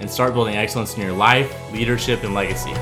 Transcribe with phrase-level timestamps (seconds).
[0.00, 2.72] and start building excellence in your life, leadership, and legacy.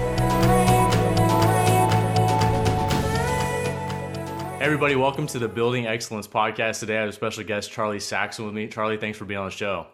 [4.61, 6.81] Everybody, welcome to the Building Excellence podcast.
[6.81, 8.67] Today I have a special guest, Charlie Saxon, with me.
[8.67, 9.87] Charlie, thanks for being on the show.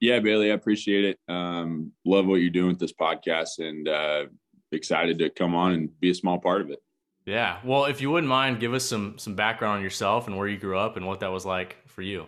[0.00, 1.18] Yeah, Bailey, I appreciate it.
[1.32, 4.26] Um, love what you're doing with this podcast and uh,
[4.72, 6.80] excited to come on and be a small part of it.
[7.26, 7.60] Yeah.
[7.64, 10.58] Well, if you wouldn't mind, give us some some background on yourself and where you
[10.58, 12.26] grew up and what that was like for you.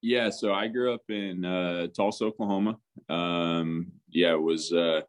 [0.00, 2.76] Yeah, so I grew up in uh, Tulsa, Oklahoma.
[3.08, 5.00] Um, yeah, it was uh,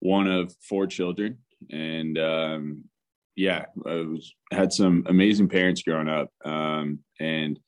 [0.00, 1.38] one of four children,
[1.70, 2.84] and um,
[3.34, 7.58] yeah, I was had some amazing parents growing up, um, and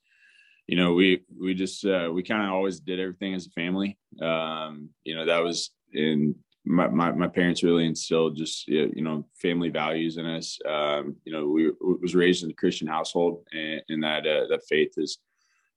[0.69, 3.99] you know, we we just uh, we kind of always did everything as a family.
[4.21, 9.27] Um, you know, that was in my, my, my parents really instilled just you know
[9.41, 10.59] family values in us.
[10.69, 14.47] Um, you know, we, we was raised in a Christian household, and, and that uh,
[14.49, 15.19] that faith is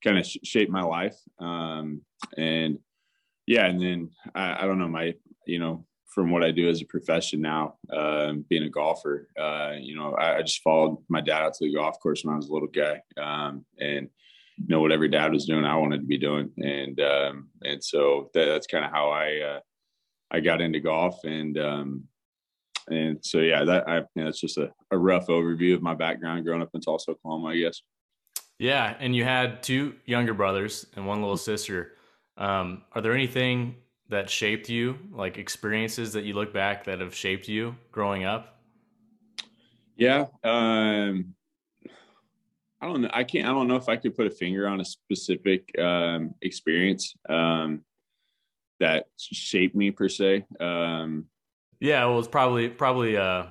[0.04, 1.18] kind of sh- shaped my life.
[1.40, 2.02] Um,
[2.38, 2.80] and
[3.48, 6.82] yeah, and then I, I, don't know my, you know, from what I do as
[6.82, 11.22] a profession now, uh, being a golfer, uh, you know, I, I, just followed my
[11.22, 13.02] dad out to the golf course when I was a little guy.
[13.18, 14.10] Um, and,
[14.58, 16.52] you know, whatever dad was doing, I wanted to be doing.
[16.58, 19.60] And, um, and so that, that's kind of how I, uh,
[20.32, 22.04] I got into golf and, um,
[22.90, 25.94] and so, yeah, that I, you know, that's just a, a rough overview of my
[25.94, 27.82] background growing up in Tulsa, Oklahoma, I guess.
[28.60, 31.94] Yeah, and you had two younger brothers and one little sister.
[32.38, 33.76] Um, are there anything
[34.10, 38.60] that shaped you, like experiences that you look back that have shaped you growing up?
[39.96, 41.36] Yeah, um,
[42.82, 43.10] I don't know.
[43.14, 43.48] I can't.
[43.48, 47.82] I don't know if I could put a finger on a specific um, experience um,
[48.82, 50.46] that shaped me per se.
[50.60, 51.26] Um,
[51.80, 53.46] yeah, well, it's probably probably uh,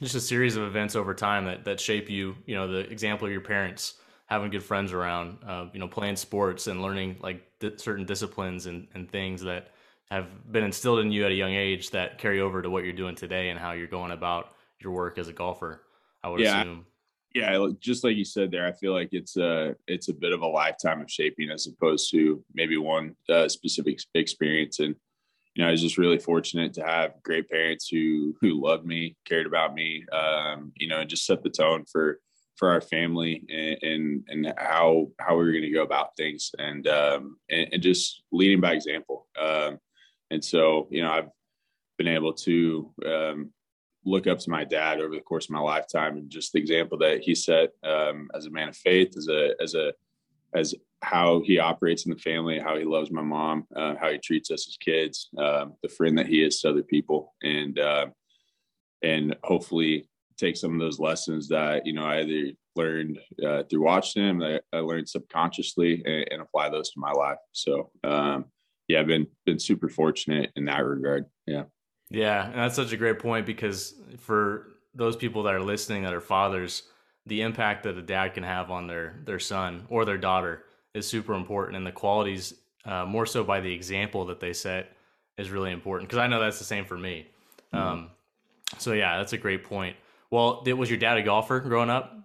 [0.00, 2.36] just a series of events over time that that shape you.
[2.46, 3.94] You know, the example of your parents
[4.30, 8.66] having good friends around, uh, you know, playing sports and learning like di- certain disciplines
[8.66, 9.72] and, and things that
[10.08, 12.92] have been instilled in you at a young age that carry over to what you're
[12.92, 15.82] doing today and how you're going about your work as a golfer.
[16.22, 16.60] I would yeah.
[16.60, 16.86] assume.
[17.34, 20.42] Yeah, just like you said there, I feel like it's a it's a bit of
[20.42, 24.80] a lifetime of shaping as opposed to maybe one uh, specific experience.
[24.80, 24.96] And
[25.54, 29.16] you know, I was just really fortunate to have great parents who who loved me,
[29.24, 32.18] cared about me, um, you know, and just set the tone for
[32.60, 36.52] for our family and and, and how how we are going to go about things
[36.58, 39.26] and, um, and, and just leading by example.
[39.40, 39.80] Um,
[40.30, 41.30] and so you know I've
[41.96, 43.50] been able to um,
[44.04, 46.98] look up to my dad over the course of my lifetime and just the example
[46.98, 49.92] that he set um, as a man of faith, as a as a
[50.54, 54.18] as how he operates in the family, how he loves my mom, uh, how he
[54.18, 58.06] treats us as kids, uh, the friend that he is to other people, and uh,
[59.02, 60.09] and hopefully
[60.40, 64.42] take some of those lessons that you know I either learned uh, through watching him,
[64.42, 67.38] I, I learned subconsciously, and, and, apply those to my life.
[67.52, 68.46] So um,
[68.88, 71.26] yeah, I've been been super fortunate in that regard.
[71.46, 71.64] Yeah,
[72.10, 76.14] yeah, and that's such a great point because for those people that are listening that
[76.14, 76.84] are fathers,
[77.26, 80.64] the impact that a dad can have on their their son or their daughter
[80.94, 84.92] is super important, and the qualities uh, more so by the example that they set
[85.38, 87.26] is really important because I know that's the same for me.
[87.74, 87.86] Mm-hmm.
[87.86, 88.10] Um,
[88.78, 89.96] so yeah, that's a great point.
[90.30, 92.16] Well, did, was your dad a golfer growing up?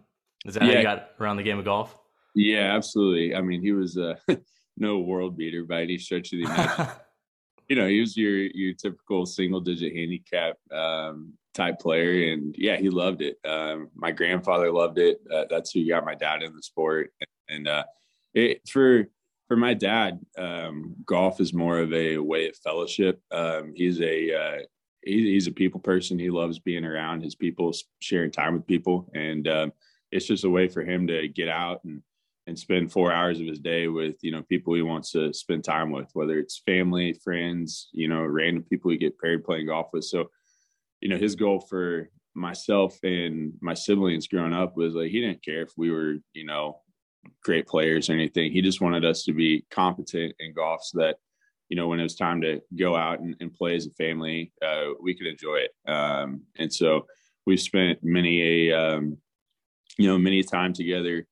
[0.45, 0.71] Is that yeah.
[0.71, 1.97] how you got around the game of golf?
[2.35, 3.35] Yeah, absolutely.
[3.35, 4.15] I mean, he was uh,
[4.77, 6.93] no world beater by any stretch of the imagination.
[7.69, 12.75] you know, he was your your typical single digit handicap um, type player, and yeah,
[12.77, 13.37] he loved it.
[13.43, 15.19] Um, my grandfather loved it.
[15.33, 17.11] Uh, that's who got my dad in the sport,
[17.49, 17.85] and uh,
[18.33, 19.07] it, for
[19.47, 23.21] for my dad, um, golf is more of a way of fellowship.
[23.31, 24.59] Um, he's a uh,
[25.05, 26.19] he's a people person.
[26.19, 29.73] He loves being around his people, sharing time with people, and um,
[30.11, 32.01] it's just a way for him to get out and
[32.47, 35.63] and spend four hours of his day with you know people he wants to spend
[35.63, 39.87] time with, whether it's family, friends, you know, random people he get paired playing golf
[39.93, 40.03] with.
[40.03, 40.29] So,
[41.01, 45.43] you know, his goal for myself and my siblings growing up was like he didn't
[45.43, 46.79] care if we were you know
[47.43, 48.51] great players or anything.
[48.51, 51.17] He just wanted us to be competent in golf so that
[51.69, 54.51] you know, when it was time to go out and, and play as a family,
[54.65, 55.71] uh, we could enjoy it.
[55.91, 57.05] Um, and so
[57.45, 59.17] we've spent many a, um,
[59.97, 61.25] you know, many time together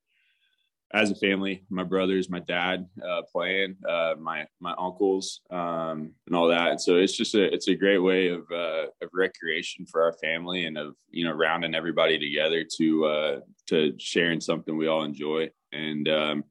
[0.94, 6.36] as a family, my brothers, my dad uh, playing, uh, my my uncles, um, and
[6.36, 6.70] all that.
[6.70, 10.14] And so it's just a it's a great way of uh, of recreation for our
[10.14, 15.04] family and of you know rounding everybody together to uh, to sharing something we all
[15.04, 15.50] enjoy.
[15.72, 16.44] And um,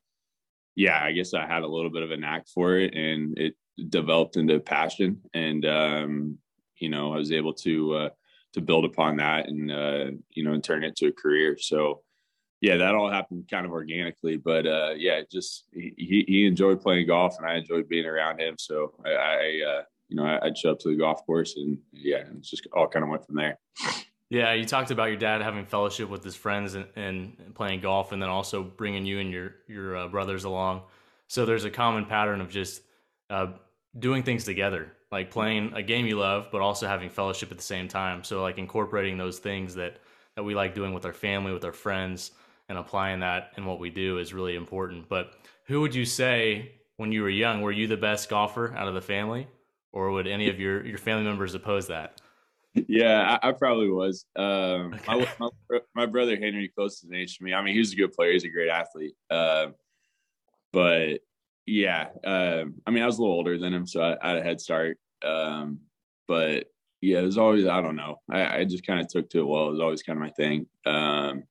[0.75, 3.55] yeah, I guess I had a little bit of a knack for it, and it
[3.89, 5.21] developed into passion.
[5.35, 6.39] And um,
[6.77, 8.09] you know, I was able to uh,
[8.55, 11.57] to build upon that and uh, you know and turn it to a career.
[11.59, 12.03] So
[12.61, 17.09] yeah, that all happened kind of organically, but uh, yeah, just he, he enjoyed playing
[17.09, 18.55] golf and I enjoyed being around him.
[18.59, 22.19] So I, I uh, you know, I'd show up to the golf course and yeah,
[22.19, 23.59] it just all kind of went from there.
[24.29, 28.13] Yeah, you talked about your dad having fellowship with his friends and, and playing golf,
[28.13, 30.83] and then also bringing you and your your uh, brothers along.
[31.27, 32.81] So there's a common pattern of just
[33.31, 33.49] uh,
[33.99, 37.63] doing things together, like playing a game you love, but also having fellowship at the
[37.63, 38.25] same time.
[38.25, 39.99] So like incorporating those things that
[40.37, 42.33] that we like doing with our family, with our friends,
[42.69, 45.09] and applying that in what we do is really important.
[45.09, 45.35] But
[45.67, 48.95] who would you say when you were young, were you the best golfer out of
[48.95, 49.47] the family,
[49.93, 52.21] or would any of your your family members oppose that?
[52.75, 54.25] Yeah, I, I probably was.
[54.35, 55.05] Um, okay.
[55.07, 55.27] my,
[55.71, 57.53] my, my, brother Henry, closest in age to me.
[57.53, 58.33] I mean, he was a good player.
[58.33, 59.15] He's a great athlete.
[59.31, 59.67] Uh,
[60.73, 61.21] but
[61.67, 64.39] yeah, uh, I mean, I was a little older than him, so I, I had
[64.39, 64.99] a head start.
[65.25, 65.81] Um,
[66.27, 66.67] but
[67.01, 68.21] yeah, it was always I don't know.
[68.31, 69.69] I, I just kind of took to it well.
[69.69, 70.67] It was always kind of my thing.
[70.87, 71.45] Um,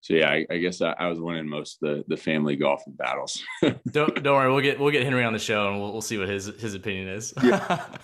[0.00, 2.94] so yeah, I, I guess I, I, was winning most of the the family golfing
[2.94, 3.42] battles.
[3.90, 6.18] don't don't worry, we'll get we'll get Henry on the show and we'll we'll see
[6.18, 7.32] what his his opinion is.
[7.42, 7.86] yeah.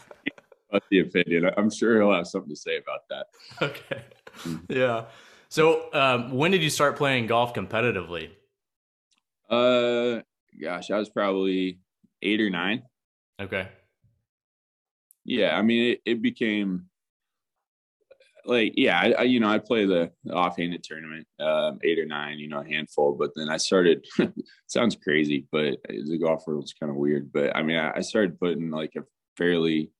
[0.91, 3.27] the opinion, I'm sure he'll have something to say about that.
[3.63, 4.05] Okay.
[4.41, 4.73] Mm-hmm.
[4.73, 5.05] Yeah.
[5.49, 8.31] So um, when did you start playing golf competitively?
[9.49, 10.21] Uh,
[10.61, 11.81] gosh, I was probably
[12.23, 12.83] eight or nine.
[13.41, 13.69] Okay.
[15.25, 16.89] Yeah, I mean, it, it became
[18.49, 22.39] like yeah I, I, you know i play the offhanded tournament um, eight or nine
[22.39, 24.05] you know a handful but then i started
[24.67, 28.01] sounds crazy but the golf world was kind of weird but i mean I, I,
[28.01, 29.05] started putting like a
[29.37, 29.93] fairly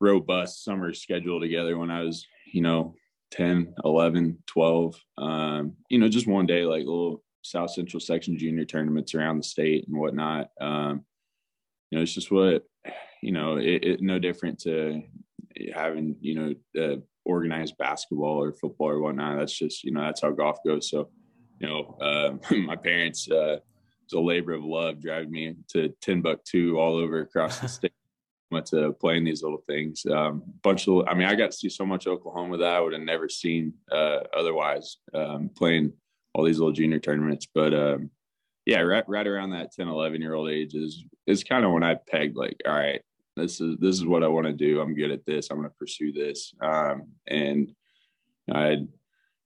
[0.00, 2.94] robust summer schedule together when i was you know
[3.32, 8.64] 10 11 12 um, you know just one day like little south central section junior
[8.64, 11.04] tournaments around the state and whatnot um,
[11.90, 12.64] you know it's just what
[13.22, 15.02] you know it, it no different to
[15.74, 19.38] having you know uh, organized basketball or football or whatnot.
[19.38, 20.90] That's just you know that's how golf goes.
[20.90, 21.10] So
[21.60, 23.58] you know uh, my parents uh,
[24.04, 27.92] was a labor of love driving me to Timbuktu all over across the state.
[28.50, 30.06] Went to playing these little things.
[30.10, 32.94] Um, bunch of I mean I got to see so much Oklahoma that I would
[32.94, 34.96] have never seen uh, otherwise.
[35.14, 35.92] Um, playing
[36.38, 38.10] all these little junior tournaments, but um,
[38.64, 41.82] yeah, right, right around that 10, 11 year old age is is kind of when
[41.82, 43.02] I pegged like, all right,
[43.34, 44.80] this is this is what I want to do.
[44.80, 45.50] I'm good at this.
[45.50, 46.54] I'm going to pursue this.
[46.60, 47.72] Um, and
[48.52, 48.88] I had,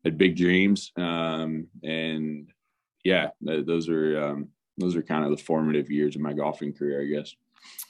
[0.05, 0.93] had big dreams.
[0.99, 2.51] Um, and
[3.05, 6.75] yeah, th- those are um, those are kind of the formative years of my golfing
[6.75, 7.35] career, I guess.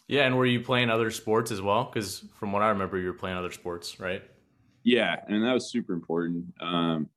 [0.07, 1.91] Yeah, and were you playing other sports as well?
[1.93, 4.23] Because from what I remember, you were playing other sports, right?
[4.85, 6.55] Yeah, and that was super important.
[6.61, 7.09] Um,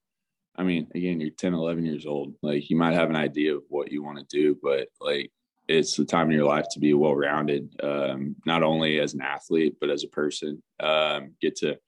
[0.58, 2.34] I mean, again, you're 10, 11 years old.
[2.42, 5.32] Like, you might have an idea of what you want to do, but like,
[5.68, 9.22] it's the time in your life to be well rounded, um, not only as an
[9.22, 10.62] athlete but as a person.
[10.80, 11.80] Um, get to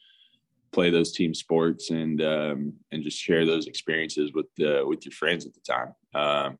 [0.71, 5.11] play those team sports and um, and just share those experiences with the with your
[5.11, 5.93] friends at the time.
[6.13, 6.57] Um,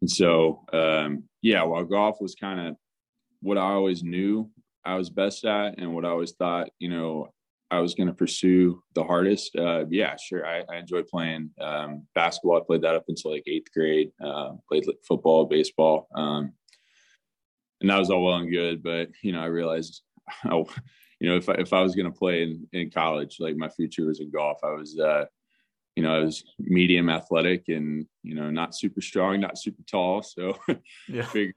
[0.00, 2.76] and so, um, yeah, while golf was kind of
[3.40, 4.50] what I always knew
[4.84, 7.32] I was best at, and what I always thought, you know,
[7.72, 9.56] I was going to pursue the hardest.
[9.56, 10.46] Uh, yeah, sure.
[10.46, 12.58] I, I enjoy playing um, basketball.
[12.58, 14.12] I played that up until like eighth grade.
[14.22, 16.52] Uh, played football, baseball, um,
[17.80, 18.82] and that was all well and good.
[18.82, 20.02] But you know, I realized,
[20.50, 20.68] oh,
[21.18, 23.70] you know, if I, if I was going to play in, in college, like my
[23.70, 24.58] future was in golf.
[24.62, 25.24] I was, uh,
[25.96, 30.22] you know, I was medium athletic and you know, not super strong, not super tall.
[30.22, 30.58] So
[31.08, 31.22] yeah.
[31.22, 31.54] figured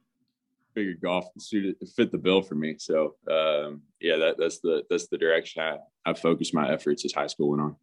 [0.76, 2.76] figured golf suited fit the bill for me.
[2.78, 7.14] So um, yeah, that, that's the that's the direction I, I focused my efforts as
[7.14, 7.76] high school went on.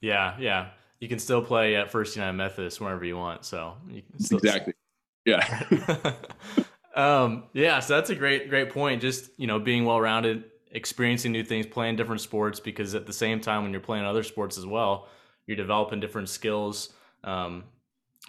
[0.00, 0.68] Yeah, yeah.
[1.00, 3.44] You can still play at First United Methodist wherever you want.
[3.44, 4.72] So you still, exactly.
[5.26, 6.14] Yeah.
[6.94, 7.80] um, yeah.
[7.80, 9.02] So that's a great great point.
[9.02, 12.60] Just you know, being well rounded, experiencing new things, playing different sports.
[12.60, 15.08] Because at the same time, when you're playing other sports as well,
[15.48, 16.92] you're developing different skills.
[17.24, 17.64] Um,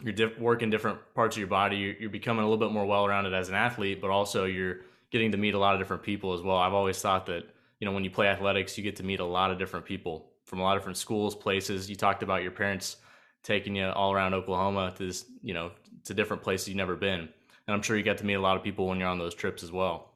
[0.04, 1.78] you're diff- working different parts of your body.
[1.78, 5.32] You're, you're becoming a little bit more well-rounded as an athlete, but also you're getting
[5.32, 6.58] to meet a lot of different people as well.
[6.58, 7.44] I've always thought that
[7.80, 10.32] you know when you play athletics, you get to meet a lot of different people
[10.46, 11.90] from a lot of different schools, places.
[11.90, 12.98] You talked about your parents
[13.44, 15.72] taking you all around Oklahoma to this, you know,
[16.06, 17.30] to different places you've never been, and
[17.76, 19.64] I'm sure you get to meet a lot of people when you're on those trips
[19.64, 20.14] as well,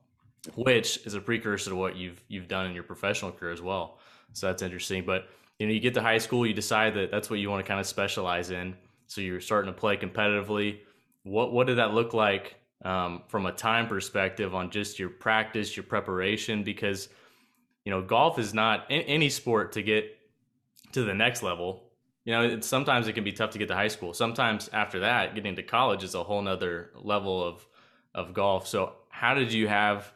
[0.55, 3.97] which is a precursor to what you've you've done in your professional career as well.
[4.33, 5.05] So that's interesting.
[5.05, 5.27] But
[5.59, 7.67] you know, you get to high school, you decide that that's what you want to
[7.67, 8.75] kind of specialize in
[9.11, 10.79] so you're starting to play competitively.
[11.23, 15.75] What what did that look like um, from a time perspective on just your practice,
[15.75, 16.63] your preparation?
[16.63, 17.09] Because
[17.83, 20.17] you know, golf is not any sport to get
[20.93, 21.91] to the next level.
[22.23, 24.13] You know, it, sometimes it can be tough to get to high school.
[24.13, 27.67] Sometimes after that, getting to college is a whole nother level of
[28.15, 28.65] of golf.
[28.65, 30.13] So, how did you have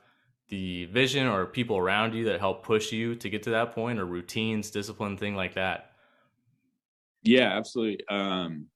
[0.48, 4.00] the vision or people around you that help push you to get to that point,
[4.00, 5.92] or routines, discipline, thing like that?
[7.24, 8.06] Yeah, absolutely.
[8.08, 8.68] Um,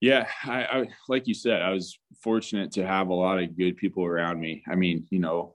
[0.00, 3.76] yeah, I, I like you said, I was fortunate to have a lot of good
[3.76, 4.62] people around me.
[4.68, 5.54] I mean, you know,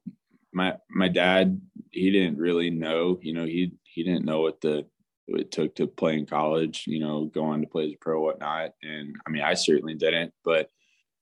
[0.53, 1.59] my my dad,
[1.91, 4.85] he didn't really know, you know, he he didn't know what the
[5.27, 8.71] it took to play in college, you know, going to play as a pro, whatnot.
[8.81, 10.69] And I mean, I certainly didn't, but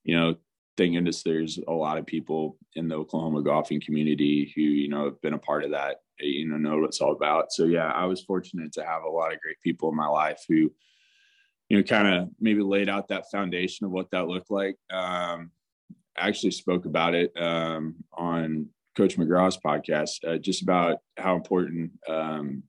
[0.04, 0.36] you know,
[0.78, 5.06] thank goodness there's a lot of people in the Oklahoma golfing community who, you know,
[5.06, 7.52] have been a part of that, you know, know what it's all about.
[7.52, 10.44] So yeah, I was fortunate to have a lot of great people in my life
[10.48, 10.72] who,
[11.72, 14.76] you know, kind of maybe laid out that foundation of what that looked like.
[14.92, 15.52] Um,
[16.20, 21.92] I actually spoke about it um, on Coach McGraw's podcast, uh, just about how important
[22.10, 22.64] um,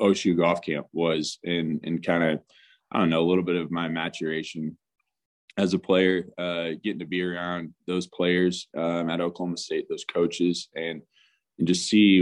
[0.00, 2.40] OSU Golf Camp was, and and kind of
[2.92, 4.78] I don't know a little bit of my maturation
[5.56, 10.04] as a player, uh, getting to be around those players um, at Oklahoma State, those
[10.04, 11.02] coaches, and
[11.58, 12.20] and just see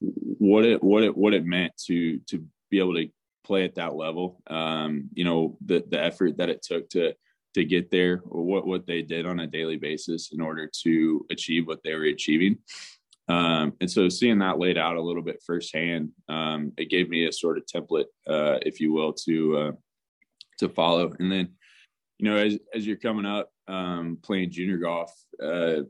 [0.00, 3.08] what it what it what it meant to to be able to
[3.50, 4.26] play at that level.
[4.46, 7.14] Um, you know, the the effort that it took to
[7.54, 10.92] to get there, or what what they did on a daily basis in order to
[11.34, 12.54] achieve what they were achieving.
[13.28, 17.26] Um, and so seeing that laid out a little bit firsthand, um, it gave me
[17.26, 19.72] a sort of template, uh, if you will, to uh,
[20.60, 21.12] to follow.
[21.18, 21.46] And then,
[22.18, 25.82] you know, as as you're coming up um, playing junior golf, uh,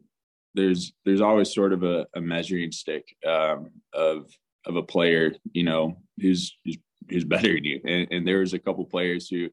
[0.54, 4.30] there's there's always sort of a, a measuring stick um, of
[4.68, 5.84] of a player, you know,
[6.20, 6.78] who's who's,
[7.10, 7.80] who's better than you.
[7.84, 9.48] And, and there was a couple players who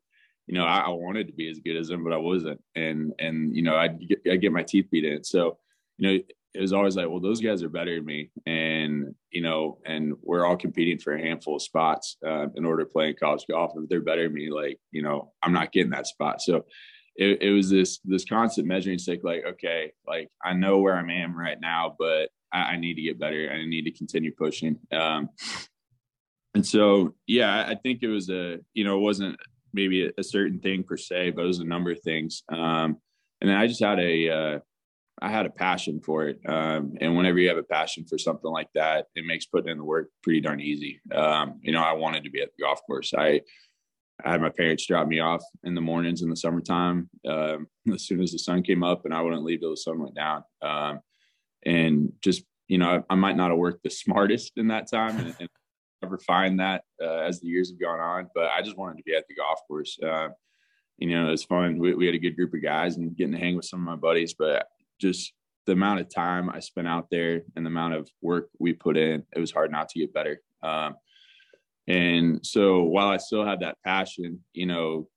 [0.48, 2.62] you know, I, I, wanted to be as good as them, but I wasn't.
[2.74, 5.24] And, and, you know, I'd get, I'd get my teeth beat in.
[5.24, 5.58] So,
[5.98, 6.24] you know,
[6.54, 8.32] it was always like, well, those guys are better than me.
[8.46, 12.84] And, you know, and we're all competing for a handful of spots uh, in order
[12.84, 13.74] to play in college golf.
[13.76, 16.42] If they're better than me, like, you know, I'm not getting that spot.
[16.42, 16.66] So
[17.18, 21.14] it, it was this, this constant measuring stick, like, okay, like I know where I
[21.14, 23.52] am right now, but I, I need to get better.
[23.52, 24.80] I need to continue pushing.
[24.92, 25.30] Um,
[26.58, 29.38] and so, yeah, I think it was a, you know, it wasn't
[29.74, 32.42] maybe a, certain thing per se, but it was a number of things.
[32.52, 32.98] Um,
[33.40, 34.60] and then I just had a, uh,
[35.22, 36.40] I had a passion for it.
[36.48, 39.78] Um, and whenever you have a passion for something like that, it makes putting in
[39.78, 41.00] the work pretty darn easy.
[41.14, 43.14] Um, you know, I wanted to be at the golf course.
[43.16, 43.42] I,
[44.26, 48.08] I had my parents drop me off in the mornings in the summertime um, as
[48.08, 50.44] soon as the sun came up, and I wouldn't leave till the sun went down.
[50.64, 51.02] Um,
[51.64, 55.18] and just you know, I, I, might not have worked the smartest in that time,
[55.20, 55.50] and, and
[56.02, 58.30] refined that uh, as the years have gone on.
[58.36, 59.98] But I just wanted to be at the golf course.
[60.02, 60.30] Uh,
[60.98, 61.78] you know, it was fun.
[61.78, 63.86] We, we, had a good group of guys and getting to hang with some of
[63.86, 64.34] my buddies.
[64.34, 64.68] But
[65.00, 65.34] just
[65.66, 68.98] the amount of time I spent out there and the amount of work we put
[68.98, 70.42] in, it was hard not to get better.
[70.64, 70.96] Um,
[71.88, 75.08] and so while I still had that passion, you know,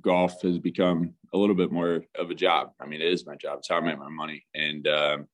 [0.00, 2.72] golf has become a little bit more of a job.
[2.80, 3.58] I mean, it is my job.
[3.58, 4.44] It's how I make my money.
[4.54, 5.26] And um,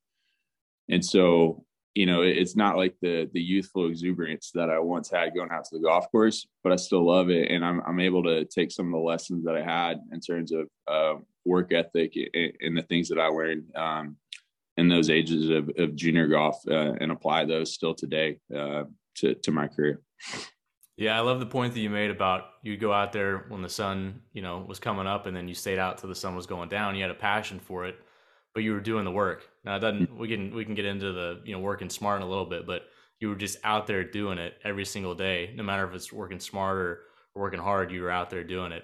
[0.88, 1.64] and so
[1.99, 5.64] you know, it's not like the the youthful exuberance that I once had going out
[5.64, 8.71] to the golf course, but I still love it, and I'm I'm able to take
[8.71, 11.14] some of the lessons that I had in terms of uh,
[11.45, 14.17] work ethic and, the things that I learned um,
[14.76, 18.85] in those ages of, of junior golf uh, and apply those still today uh,
[19.17, 20.00] to to my career.
[20.97, 23.69] Yeah, I love the point that you made about you go out there when the
[23.69, 26.47] sun, you know, was coming up, and then you stayed out till the sun was
[26.47, 26.95] going down.
[26.95, 27.97] You had a passion for it
[28.59, 29.49] but you were doing the work.
[29.65, 30.19] Now it doesn't mm.
[30.19, 32.67] we can we can get into the you know working smart in a little bit,
[32.67, 32.83] but
[33.21, 36.41] you were just out there doing it every single day, no matter if it's working
[36.41, 37.00] smart or,
[37.37, 38.83] working hard, you were out there doing it.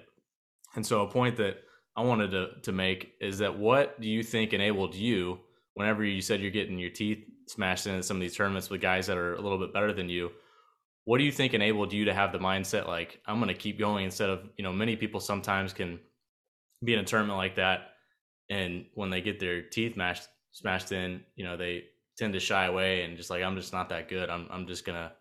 [0.75, 1.57] And so a point that
[1.97, 5.39] I wanted to to make is that what do you think enabled you
[5.73, 9.07] whenever you said you're getting your teeth smashed in some of these tournaments with guys
[9.07, 10.31] that are a little bit better than you?
[11.03, 13.77] What do you think enabled you to have the mindset like I'm going to keep
[13.77, 15.99] going instead of you know many people sometimes can
[16.81, 17.94] be in a tournament like that
[18.49, 21.85] and when they get their teeth mashed smashed in, you know, they
[22.17, 24.29] tend to shy away and just like I'm just not that good.
[24.29, 25.11] I'm I'm just gonna,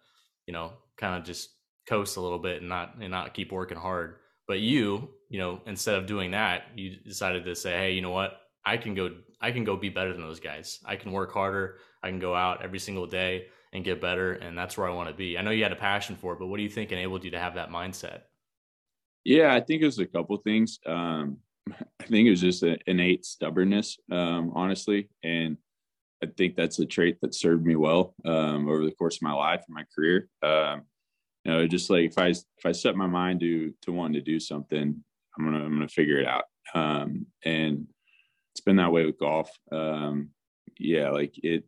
[0.47, 1.51] you know, kind of just
[1.89, 4.17] coast a little bit and not and not keep working hard.
[4.47, 8.11] But you, you know, instead of doing that, you decided to say, hey, you know
[8.11, 8.41] what?
[8.65, 10.81] I can go I can go be better than those guys.
[10.85, 11.79] I can work harder.
[12.03, 15.09] I can go out every single day and get better and that's where I want
[15.09, 15.37] to be.
[15.37, 17.33] I know you had a passion for it, but what do you think enabled you
[17.33, 18.23] to have that mindset?
[19.25, 20.79] Yeah, I think it was a couple things.
[20.87, 21.39] Um,
[21.71, 25.57] I think it was just an innate stubbornness, um, honestly, and
[26.23, 29.33] I think that's a trait that served me well um, over the course of my
[29.33, 30.29] life and my career.
[30.43, 30.83] Um,
[31.45, 34.21] you know, just like if I if I set my mind to to wanting to
[34.21, 35.03] do something,
[35.39, 36.45] I'm gonna I'm gonna figure it out.
[36.75, 37.87] Um, and
[38.53, 39.51] it's been that way with golf.
[39.71, 40.31] Um,
[40.79, 41.65] yeah, like it.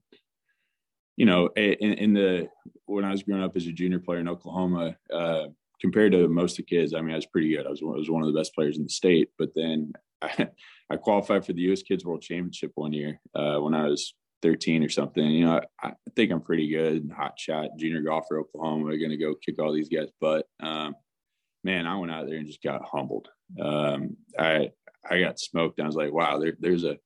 [1.16, 2.48] You know, in, in the
[2.84, 5.46] when I was growing up as a junior player in Oklahoma, uh,
[5.80, 7.66] compared to most of the kids, I mean, I was pretty good.
[7.66, 9.30] I was, I was one of the best players in the state.
[9.38, 9.92] But then
[10.22, 10.48] I,
[10.90, 11.82] I qualified for the U.S.
[11.82, 15.24] Kids World Championship one year uh, when I was 13 or something.
[15.24, 17.10] You know, I, I, think I'm pretty good.
[17.16, 18.96] Hot shot, junior golfer, Oklahoma.
[18.96, 20.46] Going to go kick all these guys' butt.
[20.60, 20.94] Um,
[21.64, 23.28] man, I went out there and just got humbled.
[23.60, 24.70] Um, I
[25.08, 25.80] I got smoked.
[25.80, 26.96] I was like, wow, there, there's a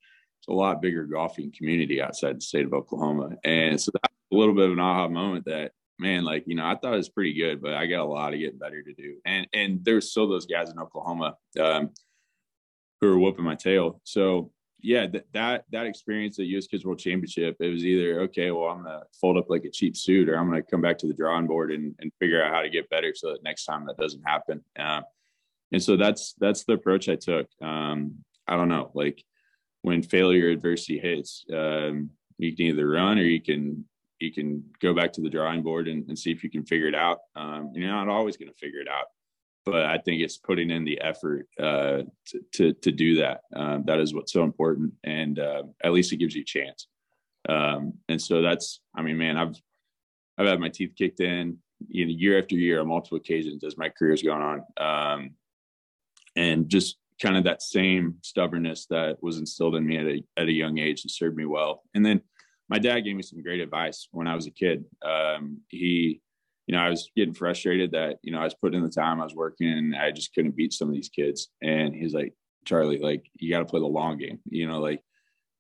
[0.49, 4.55] a lot bigger golfing community outside the state of Oklahoma, and so that's a little
[4.55, 7.35] bit of an aha moment that man, like you know, I thought it was pretty
[7.35, 9.17] good, but I got a lot of getting better to do.
[9.25, 11.91] And and there's still those guys in Oklahoma um,
[13.01, 14.01] who are whooping my tail.
[14.05, 14.51] So
[14.83, 16.67] yeah, th- that that experience at U.S.
[16.67, 19.97] Kids World Championship, it was either okay, well, I'm gonna fold up like a cheap
[19.97, 22.63] suit, or I'm gonna come back to the drawing board and, and figure out how
[22.63, 24.65] to get better, so that next time that doesn't happen.
[24.79, 25.03] Uh,
[25.73, 27.47] and so that's that's the approach I took.
[27.61, 29.23] Um, I don't know, like
[29.83, 33.85] when failure adversity hits, um, you can either run or you can
[34.21, 36.89] you can go back to the drawing board and, and see if you can figure
[36.89, 37.19] it out.
[37.35, 39.07] Um, you're not always going to figure it out,
[39.65, 43.41] but I think it's putting in the effort uh, to, to, to do that.
[43.55, 46.87] Um, that is what's so important, and uh, at least it gives you a chance.
[47.49, 49.57] Um, and so that's, I mean, man, I've
[50.39, 51.59] I've had my teeth kicked in,
[51.89, 54.43] you know, year after year on multiple occasions as my career's gone
[54.79, 55.31] on, um,
[56.37, 60.49] and just kind of that same stubbornness that was instilled in me at a at
[60.49, 61.83] a young age has served me well.
[61.95, 62.23] And then
[62.71, 64.85] my dad gave me some great advice when I was a kid.
[65.05, 66.23] Um, he,
[66.67, 69.21] you know, I was getting frustrated that, you know, I was putting in the time,
[69.21, 71.49] I was working, and I just couldn't beat some of these kids.
[71.61, 72.33] And he's like,
[72.65, 74.39] Charlie, like, you got to play the long game.
[74.49, 75.03] You know, like,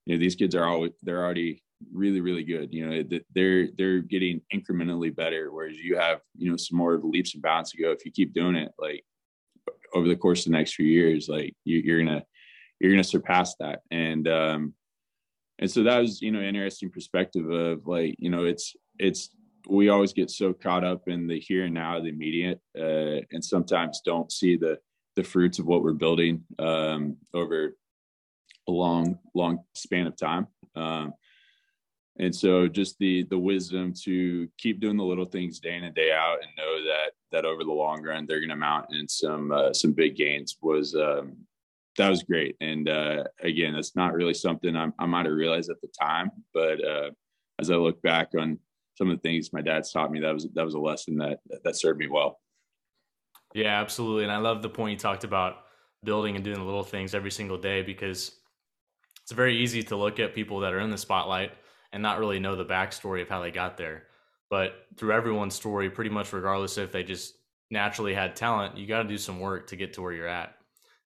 [0.07, 2.73] you know, these kids are always, they're already really, really good.
[2.73, 3.03] You know,
[3.35, 5.51] they're, they're getting incrementally better.
[5.51, 7.91] Whereas you have, you know, some more leaps and bounds to go.
[7.91, 9.03] If you keep doing it, like,
[9.95, 12.25] over the course of the next few years, like, you, you're going to,
[12.79, 13.81] you're going to surpass that.
[13.91, 14.75] And, um,
[15.61, 19.31] and so that was you know an interesting perspective of like you know it's it's
[19.69, 23.45] we always get so caught up in the here and now the immediate uh, and
[23.45, 24.79] sometimes don't see the
[25.17, 27.77] the fruits of what we're building um, over
[28.69, 30.47] a long long span of time.
[30.75, 31.13] Um,
[32.19, 35.95] and so just the the wisdom to keep doing the little things day in and
[35.95, 39.09] day out and know that that over the long run they're going to mount in
[39.09, 41.37] some uh, some big gains was um,
[42.01, 42.57] that was great.
[42.61, 46.31] And uh, again, that's not really something I, I might have realized at the time,
[46.55, 47.11] but uh,
[47.61, 48.59] as I look back on
[48.97, 51.41] some of the things my dad's taught me, that was that was a lesson that
[51.63, 52.41] that served me well.
[53.55, 54.23] Yeah, absolutely.
[54.23, 55.65] And I love the point you talked about
[56.03, 58.33] building and doing the little things every single day because
[59.23, 61.53] it's very easy to look at people that are in the spotlight
[61.93, 64.05] and not really know the backstory of how they got there.
[64.49, 67.35] But through everyone's story, pretty much regardless if they just
[67.71, 70.55] naturally had talent, you got to do some work to get to where you're at.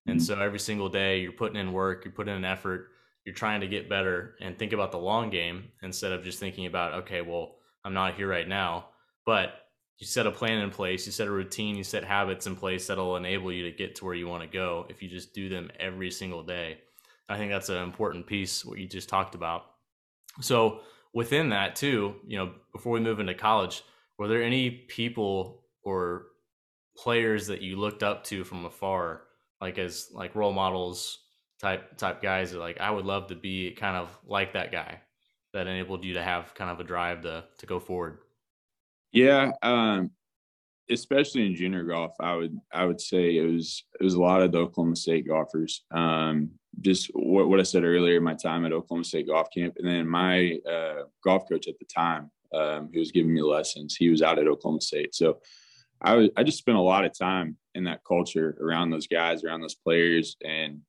[0.07, 0.25] And mm-hmm.
[0.25, 2.89] so every single day you're putting in work, you're putting in effort,
[3.25, 6.67] you're trying to get better and think about the long game instead of just thinking
[6.67, 8.87] about, okay, well, I'm not here right now.
[9.25, 9.55] But
[9.99, 12.87] you set a plan in place, you set a routine, you set habits in place
[12.87, 15.49] that'll enable you to get to where you want to go if you just do
[15.49, 16.79] them every single day.
[17.29, 19.65] I think that's an important piece, what you just talked about.
[20.41, 20.81] So
[21.15, 23.83] within that too, you know, before we move into college,
[24.19, 26.27] were there any people or
[26.97, 29.23] players that you looked up to from afar
[29.61, 31.21] like as like role models
[31.61, 35.01] type type guys like I would love to be kind of like that guy
[35.53, 38.19] that enabled you to have kind of a drive to to go forward.
[39.13, 40.11] Yeah, um,
[40.91, 44.43] especially in junior golf, I would I would say it was it was a lot
[44.43, 45.85] of the Oklahoma State golfers.
[45.91, 49.89] Um, just what, what I said earlier, my time at Oklahoma State Golf Camp, and
[49.89, 54.09] then my uh, golf coach at the time, um, who was giving me lessons, he
[54.09, 55.41] was out at Oklahoma State, so
[56.03, 59.45] I was I just spent a lot of time in that culture around those guys,
[59.45, 60.81] around those players, and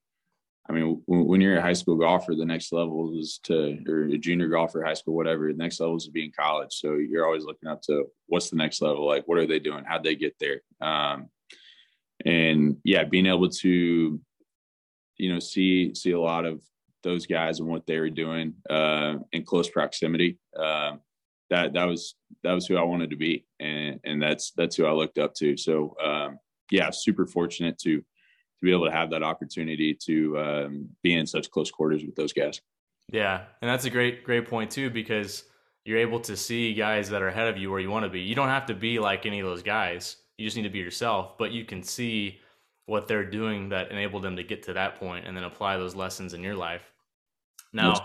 [0.67, 4.17] I mean, when, you're a high school golfer, the next level is to, or a
[4.17, 5.51] junior golfer, high school, whatever.
[5.51, 6.73] The next level is to be in college.
[6.73, 9.05] So you're always looking up to what's the next level?
[9.05, 9.83] Like, what are they doing?
[9.85, 10.61] How'd they get there?
[10.81, 11.29] Um,
[12.25, 14.19] and yeah, being able to,
[15.17, 16.61] you know, see see a lot of
[17.03, 20.39] those guys and what they were doing uh, in close proximity.
[20.57, 21.01] Um,
[21.51, 24.85] that that was that was who I wanted to be, and and that's that's who
[24.85, 25.55] I looked up to.
[25.57, 26.39] So um,
[26.71, 31.27] yeah, super fortunate to to be able to have that opportunity to um, be in
[31.27, 32.61] such close quarters with those guys.
[33.11, 35.43] Yeah, and that's a great great point too because
[35.85, 38.21] you're able to see guys that are ahead of you where you want to be.
[38.21, 40.17] You don't have to be like any of those guys.
[40.37, 42.39] You just need to be yourself, but you can see
[42.87, 45.95] what they're doing that enabled them to get to that point and then apply those
[45.95, 46.91] lessons in your life.
[47.73, 48.03] Now,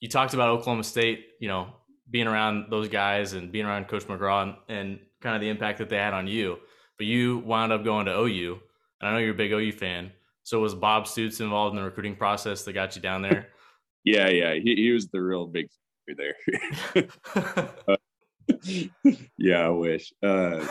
[0.00, 1.68] you talked about Oklahoma State, you know,
[2.10, 5.78] being around those guys and being around Coach McGraw and, and kind of the impact
[5.78, 6.58] that they had on you.
[6.98, 8.60] But you wound up going to OU,
[9.00, 10.12] and I know you're a big OU fan.
[10.44, 13.48] So was Bob Stoops involved in the recruiting process that got you down there?
[14.04, 15.68] yeah, yeah, he, he was the real big
[16.16, 16.34] there.
[17.88, 17.96] uh,
[19.38, 20.12] yeah, I wish.
[20.22, 20.64] Uh,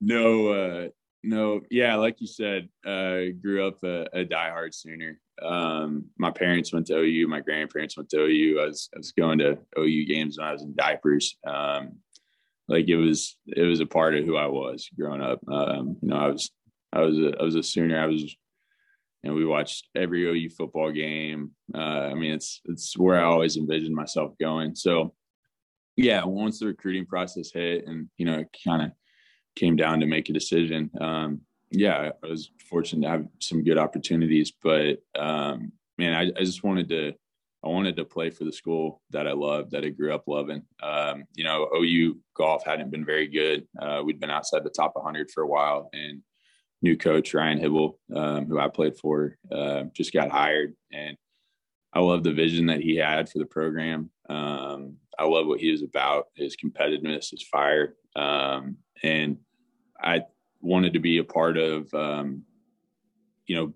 [0.00, 0.88] no, uh,
[1.22, 5.20] no, yeah, like you said, uh, grew up a, a diehard Sooner.
[5.42, 7.28] Um, my parents went to OU.
[7.28, 8.60] My grandparents went to OU.
[8.60, 11.36] I was I was going to OU games when I was in diapers.
[11.46, 11.96] Um,
[12.68, 15.40] like it was it was a part of who I was growing up.
[15.48, 16.50] Um, you know, I was
[16.92, 18.00] I was a, I was a Sooner.
[18.00, 18.22] I was
[19.22, 21.50] you know, we watched every OU football game.
[21.74, 24.74] Uh, I mean, it's it's where I always envisioned myself going.
[24.74, 25.14] So,
[25.96, 28.92] yeah, once the recruiting process hit, and you know, it kind of
[29.56, 30.90] came down to make a decision.
[31.00, 36.44] Um, yeah, I was fortunate to have some good opportunities, but um, man, I, I,
[36.44, 37.12] just wanted to,
[37.66, 40.62] I wanted to play for the school that I loved, that I grew up loving.
[40.80, 43.66] Um, you know, OU golf hadn't been very good.
[43.76, 46.22] Uh, we'd been outside the top 100 for a while, and
[46.80, 51.16] new coach Ryan Hybl, um, who I played for, uh, just got hired, and
[51.92, 54.10] I love the vision that he had for the program.
[54.28, 59.38] Um, I love what he was about, his competitiveness, his fire, um, and
[60.00, 60.22] I
[60.60, 62.44] wanted to be a part of, um,
[63.46, 63.74] you know,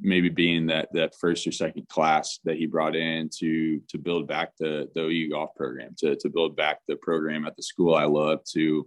[0.00, 4.26] maybe being that that first or second class that he brought in to to build
[4.26, 7.94] back the the OU golf program, to to build back the program at the school
[7.94, 8.86] I love to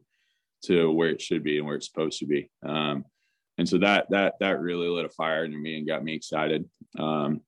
[0.66, 2.50] to where it should be and where it's supposed to be.
[2.66, 3.06] Um,
[3.58, 6.68] and so that that that really lit a fire in me and got me excited.
[6.98, 7.42] Um,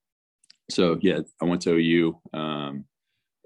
[0.69, 2.86] so yeah, I went to OU, um,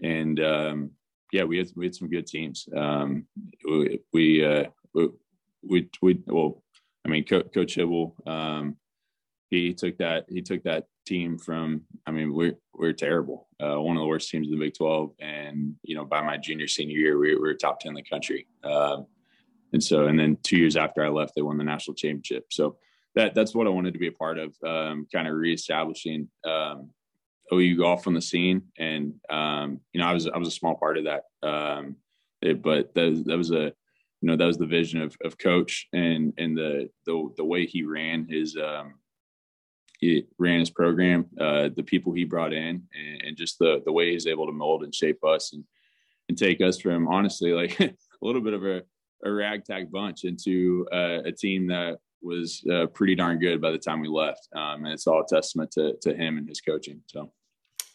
[0.01, 0.91] and um,
[1.31, 2.67] yeah, we had we had some good teams.
[2.75, 3.25] Um,
[3.65, 5.09] we we, uh, we
[5.63, 6.63] we we well,
[7.05, 8.77] I mean, Co- Coach Hybl, um,
[9.49, 11.81] he took that he took that team from.
[12.05, 15.11] I mean, we're we're terrible, uh, one of the worst teams in the Big Twelve,
[15.19, 18.03] and you know, by my junior senior year, we, we were top ten in the
[18.03, 18.47] country.
[18.63, 19.07] Um,
[19.73, 22.45] and so, and then two years after I left, they won the national championship.
[22.51, 22.77] So
[23.15, 26.89] that that's what I wanted to be a part of, um, kind of reestablishing um,
[27.53, 28.63] OU golf on the scene.
[28.77, 31.95] And um, you know, I was I was a small part of that, um,
[32.41, 33.73] it, but that, that was a
[34.21, 37.65] you know that was the vision of, of coach and and the the the way
[37.65, 38.95] he ran his um,
[39.99, 43.91] he ran his program, uh, the people he brought in, and, and, just the the
[43.91, 45.63] way he's able to mold and shape us and
[46.29, 48.81] and take us from honestly like a little bit of a
[49.25, 53.77] a ragtag bunch into uh, a team that was uh, pretty darn good by the
[53.77, 54.47] time we left.
[54.55, 57.01] Um, and it's all a testament to, to him and his coaching.
[57.07, 57.31] So,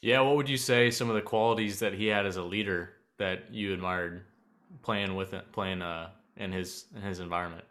[0.02, 2.90] yeah, what would you say some of the qualities that he had as a leader
[3.18, 4.24] that you admired
[4.82, 7.64] playing with it, playing uh, in his in his environment?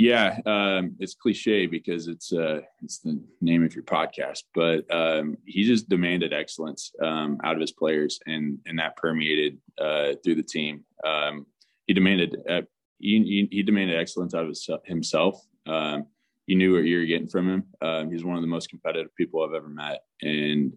[0.00, 5.36] Yeah, um, it's cliche because it's uh, it's the name of your podcast, but um,
[5.44, 10.36] he just demanded excellence um, out of his players, and and that permeated uh, through
[10.36, 10.84] the team.
[11.04, 11.44] Um,
[11.86, 12.62] he demanded uh,
[12.98, 15.38] he, he, demanded excellence out of his, himself.
[15.66, 16.06] Um,
[16.46, 17.64] you knew what you were getting from him.
[17.82, 20.72] Um, he's one of the most competitive people I've ever met, and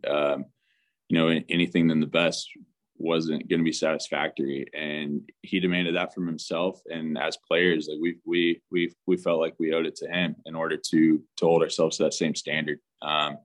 [1.08, 2.50] you know anything than the best
[3.04, 4.66] wasn't going to be satisfactory.
[4.74, 6.82] And he demanded that from himself.
[6.90, 10.36] And as players, like we we we we felt like we owed it to him
[10.46, 12.80] in order to to hold ourselves to that same standard.
[13.02, 13.38] Um,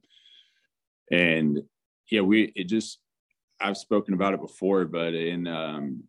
[1.10, 1.60] and
[2.10, 3.00] yeah, we it just
[3.60, 6.04] I've spoken about it before, but in um,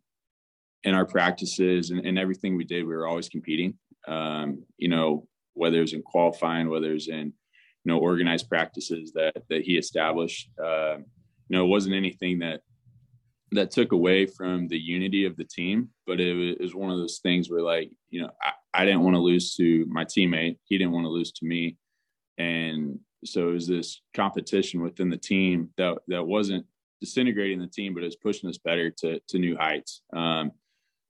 [0.84, 3.74] in our practices and, and everything we did, we were always competing.
[4.06, 7.26] Um, you know, whether it's in qualifying, whether it's in
[7.84, 10.50] you know organized practices that that he established.
[10.62, 10.98] Uh,
[11.48, 12.60] you know, it wasn't anything that
[13.52, 17.18] that took away from the unity of the team, but it was one of those
[17.18, 20.78] things where like you know I, I didn't want to lose to my teammate, he
[20.78, 21.76] didn't want to lose to me,
[22.38, 26.64] and so it was this competition within the team that that wasn't
[27.00, 30.02] disintegrating the team, but it was pushing us better to to new heights.
[30.12, 30.52] Um,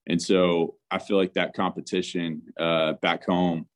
[0.06, 3.66] and so I feel like that competition uh, back home,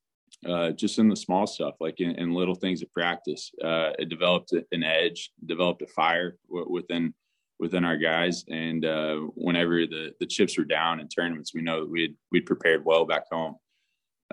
[0.45, 4.09] uh, just in the small stuff, like in, in little things of practice, uh, it
[4.09, 7.13] developed an edge, developed a fire within
[7.59, 8.43] within our guys.
[8.49, 12.45] And uh, whenever the the chips were down in tournaments, we know that we'd we'd
[12.45, 13.55] prepared well back home,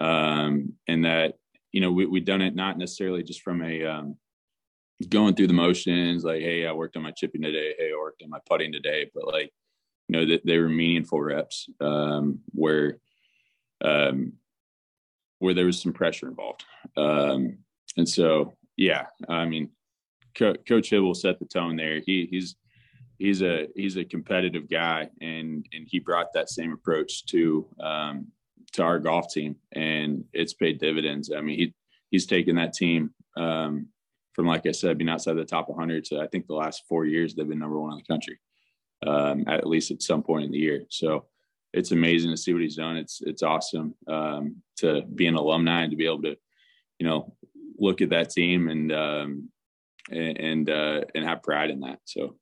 [0.00, 1.34] um, and that
[1.72, 4.16] you know we we'd done it not necessarily just from a um,
[5.08, 8.22] going through the motions, like hey, I worked on my chipping today, hey, I worked
[8.22, 9.52] on my putting today, but like
[10.08, 12.98] you know that they were meaningful reps um, where
[13.84, 14.34] um,
[15.38, 16.64] where there was some pressure involved.
[16.96, 17.58] Um,
[17.98, 19.68] and so yeah i mean
[20.34, 22.00] Co- coach Hybl set the tone there.
[22.04, 22.56] He he's
[23.22, 28.26] he's a he's a competitive guy and and he brought that same approach to um,
[28.72, 31.74] to our golf team and it's paid dividends i mean he
[32.10, 33.86] he's taken that team um,
[34.32, 37.04] from like i said being outside the top 100 to i think the last four
[37.04, 38.38] years they've been number one in the country
[39.06, 40.84] um, at least at some point in the year.
[40.88, 41.26] So
[41.72, 42.96] it's amazing to see what he's done.
[42.96, 46.36] It's it's awesome um, to be an alumni and to be able to,
[46.98, 47.34] you know,
[47.78, 49.48] look at that team and um,
[50.10, 52.00] and uh, and have pride in that.
[52.04, 52.36] So,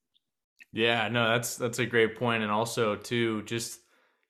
[0.72, 3.80] yeah, no, that's that's a great point, and also too, just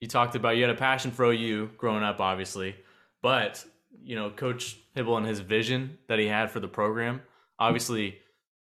[0.00, 2.76] you talked about you had a passion for OU growing up, obviously,
[3.22, 3.64] but
[4.02, 7.20] you know, Coach Hybl and his vision that he had for the program,
[7.58, 8.18] obviously,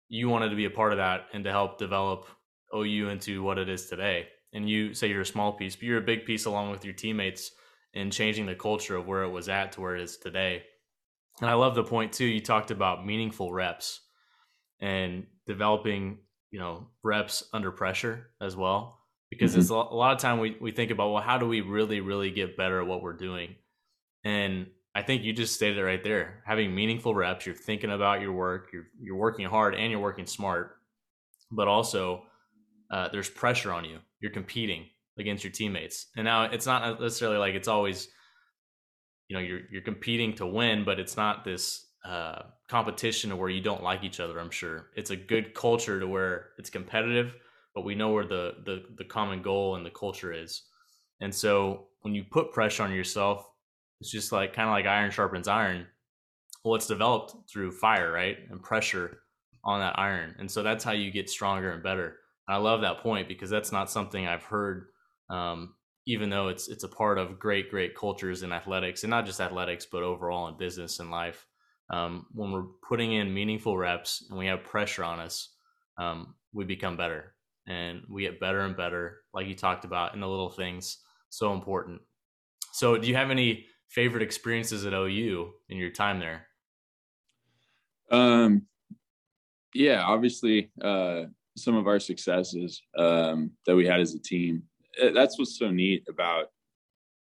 [0.09, 2.27] you wanted to be a part of that and to help develop
[2.75, 4.29] OU into what it is today.
[4.53, 6.95] And you say you're a small piece, but you're a big piece along with your
[6.95, 7.53] teammates
[7.95, 10.63] in changing the culture of where it was at to where it is today.
[11.41, 12.25] And I love the point too.
[12.25, 14.01] You talked about meaningful reps
[14.81, 16.19] and developing,
[16.55, 19.01] you know, reps under pressure as well.
[19.29, 19.61] Because mm-hmm.
[19.61, 22.31] it's a lot of time we, we think about, well, how do we really, really
[22.31, 23.57] get better at what we're doing?
[24.23, 26.45] And I think you just stated it right there.
[26.47, 30.27] Having meaningful reps, you're thinking about your work, you're you're working hard and you're working
[30.27, 30.77] smart,
[31.51, 32.23] but also
[32.89, 33.99] uh, there's pressure on you.
[34.21, 34.87] You're competing
[35.19, 38.07] against your teammates, and now it's not necessarily like it's always,
[39.27, 43.61] you know, you're you're competing to win, but it's not this uh, competition where you
[43.61, 44.39] don't like each other.
[44.39, 47.35] I'm sure it's a good culture to where it's competitive,
[47.75, 50.63] but we know where the the the common goal and the culture is,
[51.21, 53.49] and so when you put pressure on yourself
[54.01, 55.87] it's just like kind of like iron sharpens iron.
[56.65, 58.37] Well, it's developed through fire, right?
[58.51, 59.21] And pressure
[59.65, 60.35] on that iron.
[60.39, 62.19] And so that's how you get stronger and better.
[62.47, 64.89] And I love that point because that's not something I've heard,
[65.31, 65.75] um,
[66.07, 69.41] even though it's it's a part of great, great cultures in athletics and not just
[69.41, 71.47] athletics, but overall in business and life.
[71.91, 75.55] Um, when we're putting in meaningful reps and we have pressure on us,
[75.99, 77.35] um, we become better
[77.67, 80.99] and we get better and better, like you talked about in the little things.
[81.31, 82.01] So important.
[82.73, 86.47] So, do you have any favorite experiences at OU in your time there?
[88.11, 88.67] Um,
[89.75, 91.25] yeah, obviously, uh,
[91.57, 94.63] some of our successes um, that we had as a team.
[95.01, 96.47] Eh, that's what's so neat about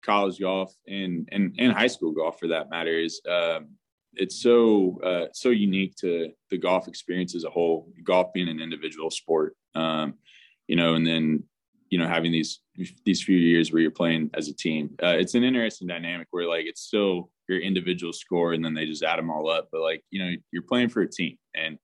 [0.04, 3.68] college golf and and, and high school golf, for that matter, is um,
[4.14, 7.88] it's so uh, so unique to the golf experience as a whole.
[8.04, 10.14] Golf being an individual sport, um,
[10.68, 11.44] you know, and then
[11.92, 12.60] you know having these
[13.04, 16.48] these few years where you're playing as a team uh, it's an interesting dynamic where
[16.48, 19.82] like it's still your individual score and then they just add them all up but
[19.82, 21.78] like you know you're playing for a team and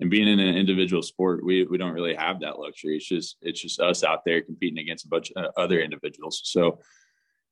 [0.00, 3.36] and being in an individual sport we we don't really have that luxury it's just
[3.42, 6.78] it's just us out there competing against a bunch of other individuals so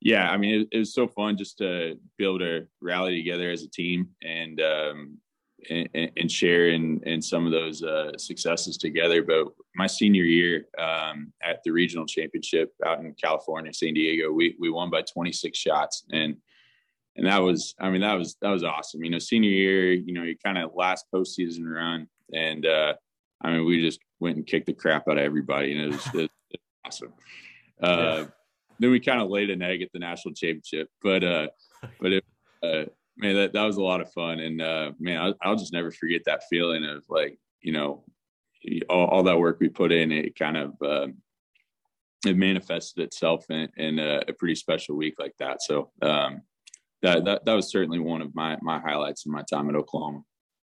[0.01, 3.51] yeah i mean it, it was so fun just to be able to rally together
[3.51, 5.17] as a team and um
[5.69, 9.21] and, and share in, in some of those uh, successes together.
[9.23, 14.55] But my senior year um, at the regional championship out in California, San Diego, we
[14.59, 16.37] we won by 26 shots, and
[17.15, 19.03] and that was, I mean, that was that was awesome.
[19.03, 22.93] You know, senior year, you know, you kind of last postseason run, and uh,
[23.41, 26.07] I mean, we just went and kicked the crap out of everybody, and it was,
[26.07, 26.29] it was
[26.85, 27.13] awesome.
[27.81, 28.25] Uh, yeah.
[28.79, 31.47] Then we kind of laid an egg at the national championship, but uh,
[31.99, 32.25] but it.
[32.61, 32.85] Uh,
[33.19, 34.39] man, that, that was a lot of fun.
[34.39, 38.03] And uh, man, I'll, I'll, just never forget that feeling of like, you know,
[38.89, 41.07] all, all that work we put in, it kind of, uh,
[42.25, 45.61] it manifested itself in, in a, a, pretty special week like that.
[45.61, 46.41] So um,
[47.01, 50.21] that, that, that was certainly one of my, my highlights in my time at Oklahoma.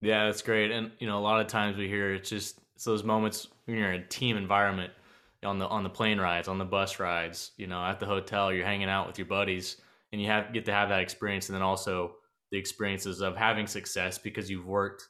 [0.01, 0.71] Yeah, that's great.
[0.71, 3.77] And, you know, a lot of times we hear it's just, it's those moments when
[3.77, 4.93] you're in a team environment
[5.44, 8.52] on the, on the plane rides, on the bus rides, you know, at the hotel,
[8.52, 9.76] you're hanging out with your buddies
[10.12, 11.48] and you have get to have that experience.
[11.48, 12.14] And then also,
[12.52, 15.09] the experiences of having success because you've worked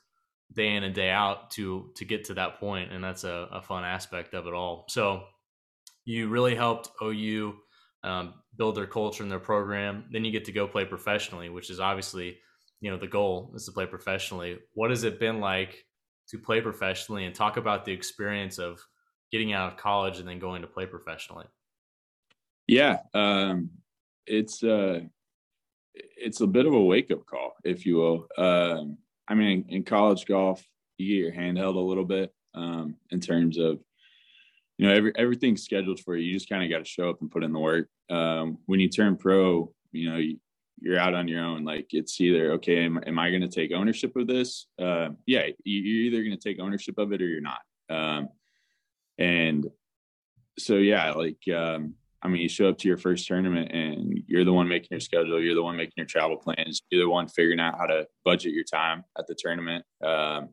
[0.55, 3.61] day in and day out to to get to that point and that's a, a
[3.61, 5.25] fun aspect of it all so
[6.05, 7.55] you really helped ou
[8.05, 11.71] um, build their culture and their program then you get to go play professionally which
[11.71, 12.39] is obviously
[12.81, 15.85] you know the goal is to play professionally what has it been like
[16.29, 18.81] to play professionally and talk about the experience of
[19.33, 21.47] getting out of college and then going to play professionally
[22.67, 23.71] yeah um,
[24.27, 25.01] it's uh
[25.95, 28.27] it's a bit of a wake up call, if you will.
[28.39, 30.65] Um, I mean, in college golf,
[30.99, 33.81] you get your handheld a little bit um, in terms of,
[34.79, 36.27] you know, every, everything's scheduled for you.
[36.27, 37.89] You just kind of got to show up and put in the work.
[38.11, 40.39] Um, when you turn pro, you know, you,
[40.81, 41.65] you're out on your own.
[41.65, 44.67] Like it's either, okay, am, am I going to take ownership of this?
[44.81, 47.61] Uh, yeah, you're either going to take ownership of it or you're not.
[47.89, 48.29] Um,
[49.19, 49.67] and
[50.59, 54.45] so, yeah, like, um, I mean, you show up to your first tournament and you're
[54.45, 55.41] the one making your schedule.
[55.41, 56.83] You're the one making your travel plans.
[56.91, 59.85] You're the one figuring out how to budget your time at the tournament.
[60.05, 60.51] Um,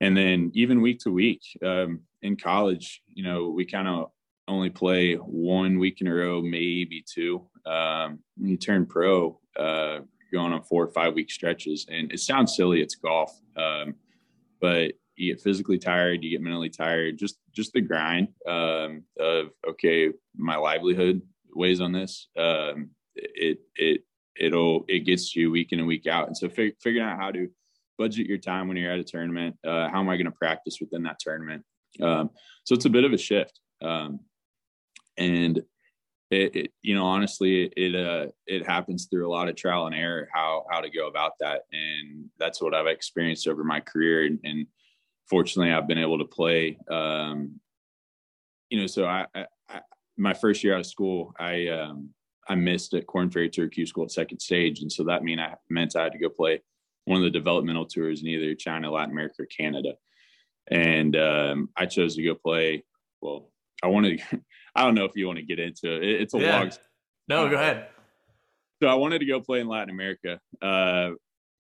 [0.00, 4.10] and then even week to week um, in college, you know, we kind of
[4.48, 7.46] only play one week in a row, maybe two.
[7.64, 10.00] Um, when you turn pro, uh,
[10.32, 13.94] going on four or five week stretches, and it sounds silly, it's golf, um,
[14.60, 17.18] but you get physically tired, you get mentally tired.
[17.18, 21.22] Just just the grind um, of okay, my livelihood
[21.54, 22.28] weighs on this.
[22.38, 24.02] Um, it it
[24.38, 26.26] it'll it gets you week in and week out.
[26.26, 27.48] And so fig- figuring out how to
[27.98, 29.56] budget your time when you're at a tournament.
[29.66, 31.64] Uh, how am I going to practice within that tournament?
[32.00, 32.30] Um,
[32.64, 33.60] so it's a bit of a shift.
[33.82, 34.20] Um,
[35.18, 35.58] and
[36.30, 39.94] it, it, you know, honestly, it, uh, it happens through a lot of trial and
[39.94, 41.62] error, how, how to go about that.
[41.72, 44.24] And that's what I've experienced over my career.
[44.24, 44.66] And, and
[45.32, 47.58] fortunately I've been able to play, um,
[48.68, 49.80] you know, so I, I, I,
[50.18, 52.10] my first year out of school, I, um,
[52.46, 54.82] I missed at Korn Ferry Tour Q school at second stage.
[54.82, 56.60] And so that mean I meant I had to go play
[57.06, 59.94] one of the developmental tours in either China, Latin America, or Canada.
[60.70, 62.84] And um, I chose to go play.
[63.22, 63.50] Well,
[63.82, 64.22] I wanted.
[64.76, 66.20] I don't know if you want to get into it.
[66.20, 66.58] It's a yeah.
[66.58, 66.72] long.
[67.28, 67.88] No, go ahead.
[68.82, 70.40] So I wanted to go play in Latin America.
[70.60, 71.12] Uh,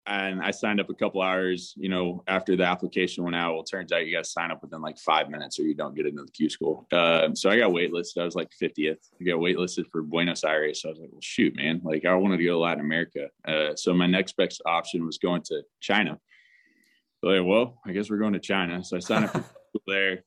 [0.08, 3.54] and I signed up a couple hours, you know, after the application went out.
[3.54, 5.96] Well, turns out you got to sign up within like five minutes or you don't
[5.96, 6.88] get into the Q school.
[6.94, 8.22] Uh, so I got waitlisted.
[8.22, 9.00] I was like 50th.
[9.20, 10.82] I got waitlisted for Buenos Aires.
[10.82, 11.82] So I was like, well, shoot, man.
[11.84, 13.28] Like I wanted to go to Latin America.
[13.46, 16.18] Uh, so my next best option was going to China.
[17.20, 18.84] So like, well, I guess we're going to China.
[18.86, 20.24] So I signed up for school there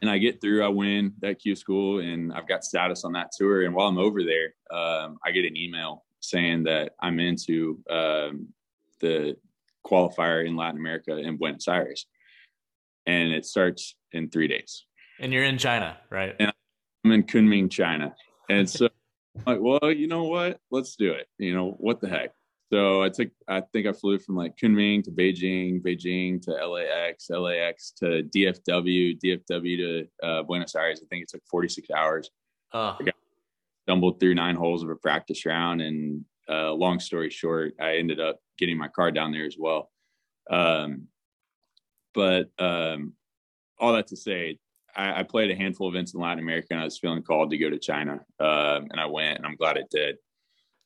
[0.00, 3.32] and I get through, I win that Q school and I've got status on that
[3.36, 3.64] tour.
[3.64, 8.48] And while I'm over there, um, I get an email saying that I'm into um,
[9.00, 9.36] the
[9.86, 12.06] qualifier in Latin America in Buenos Aires.
[13.06, 14.84] And it starts in three days.
[15.20, 16.36] And you're in China, right?
[16.38, 16.52] And
[17.04, 18.14] I'm in Kunming, China.
[18.50, 18.88] And so
[19.36, 20.60] I'm like, well, you know what?
[20.70, 21.26] Let's do it.
[21.38, 22.30] You know, what the heck?
[22.70, 27.30] So I took, I think I flew from like Kunming to Beijing, Beijing to LAX,
[27.30, 31.00] LAX to DFW, DFW to uh, Buenos Aires.
[31.02, 32.30] I think it took 46 hours.
[32.72, 32.94] Uh.
[33.00, 33.14] I got,
[33.88, 38.20] stumbled through nine holes of a practice round and uh, long story short, I ended
[38.20, 39.90] up getting my car down there as well.
[40.50, 41.08] Um,
[42.14, 43.14] but um,
[43.78, 44.58] all that to say,
[44.96, 47.50] I, I, played a handful of events in Latin America, and I was feeling called
[47.50, 50.16] to go to China, um, and I went, and I'm glad it did.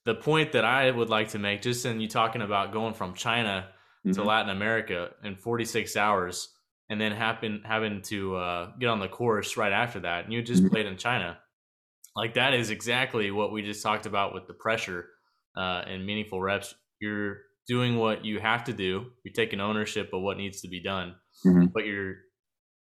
[0.05, 3.15] The point that I would like to make, just in you talking about going from
[3.15, 3.69] China
[4.05, 4.15] mm-hmm.
[4.15, 6.49] to Latin America in 46 hours,
[6.91, 10.43] and then happen having to uh, get on the course right after that, and you
[10.43, 10.73] just mm-hmm.
[10.73, 11.39] played in China,
[12.17, 15.07] like that is exactly what we just talked about with the pressure
[15.57, 19.07] uh, and meaningful reps, you're doing what you have to do.
[19.25, 21.67] You're taking ownership of what needs to be done, mm-hmm.
[21.67, 22.17] but you're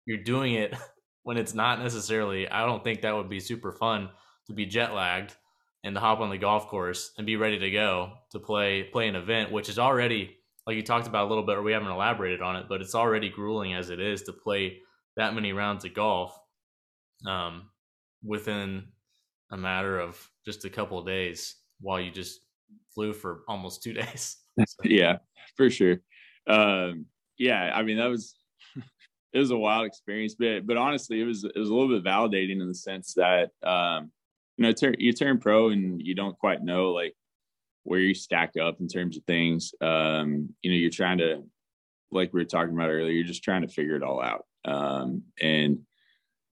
[0.06, 0.74] you're doing it
[1.22, 2.48] when it's not necessarily.
[2.48, 4.10] I don't think that would be super fun
[4.46, 5.34] to be jet lagged
[5.84, 9.08] and to hop on the golf course and be ready to go to play play
[9.08, 11.88] an event, which is already like you talked about a little bit, or we haven't
[11.88, 14.78] elaborated on it, but it's already grueling as it is to play
[15.16, 16.38] that many rounds of golf
[17.26, 17.68] um,
[18.24, 18.84] within
[19.50, 22.40] a matter of just a couple of days while you just
[22.94, 24.36] flew for almost two days.
[24.84, 25.18] yeah,
[25.56, 25.98] for sure.
[26.46, 27.06] Um,
[27.38, 28.36] yeah, I mean that was
[29.32, 32.04] it was a wild experience, but but honestly, it was it was a little bit
[32.04, 34.10] validating in the sense that um,
[34.56, 37.14] you know turn, you turn pro and you don't quite know like
[37.84, 39.74] where you stack up in terms of things.
[39.80, 41.42] Um, you know, you're trying to
[42.10, 44.44] like we were talking about earlier, you're just trying to figure it all out.
[44.64, 45.80] Um, and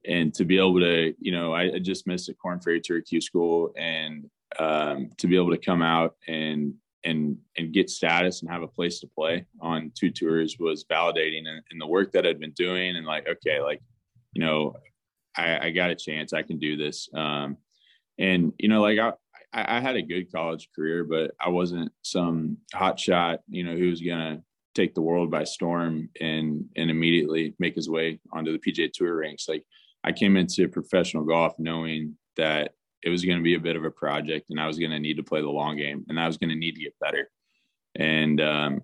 [0.07, 3.21] and to be able to, you know, I, I just missed a Korn Ferry Q
[3.21, 8.51] school and um, to be able to come out and and and get status and
[8.51, 12.27] have a place to play on two tours was validating and, and the work that
[12.27, 13.81] I'd been doing and like okay like
[14.33, 14.75] you know
[15.37, 16.33] I, I got a chance.
[16.33, 17.09] I can do this.
[17.15, 17.57] Um,
[18.19, 19.13] and you know like I
[19.53, 23.91] I had a good college career but I wasn't some hot shot you know who
[23.91, 24.43] was gonna
[24.75, 29.17] take the world by storm and and immediately make his way onto the PGA Tour
[29.17, 29.49] ranks.
[29.49, 29.65] Like
[30.05, 33.85] I came into professional golf knowing that it was going to be a bit of
[33.85, 36.27] a project and I was going to need to play the long game and I
[36.27, 37.31] was going to need to get better.
[37.95, 38.83] And um,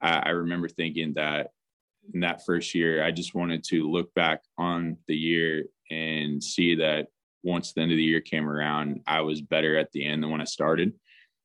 [0.00, 1.50] I, I, remember thinking that
[2.12, 6.74] in that first year, I just wanted to look back on the year and see
[6.76, 7.08] that
[7.42, 10.30] once the end of the year came around, I was better at the end than
[10.30, 10.92] when I started.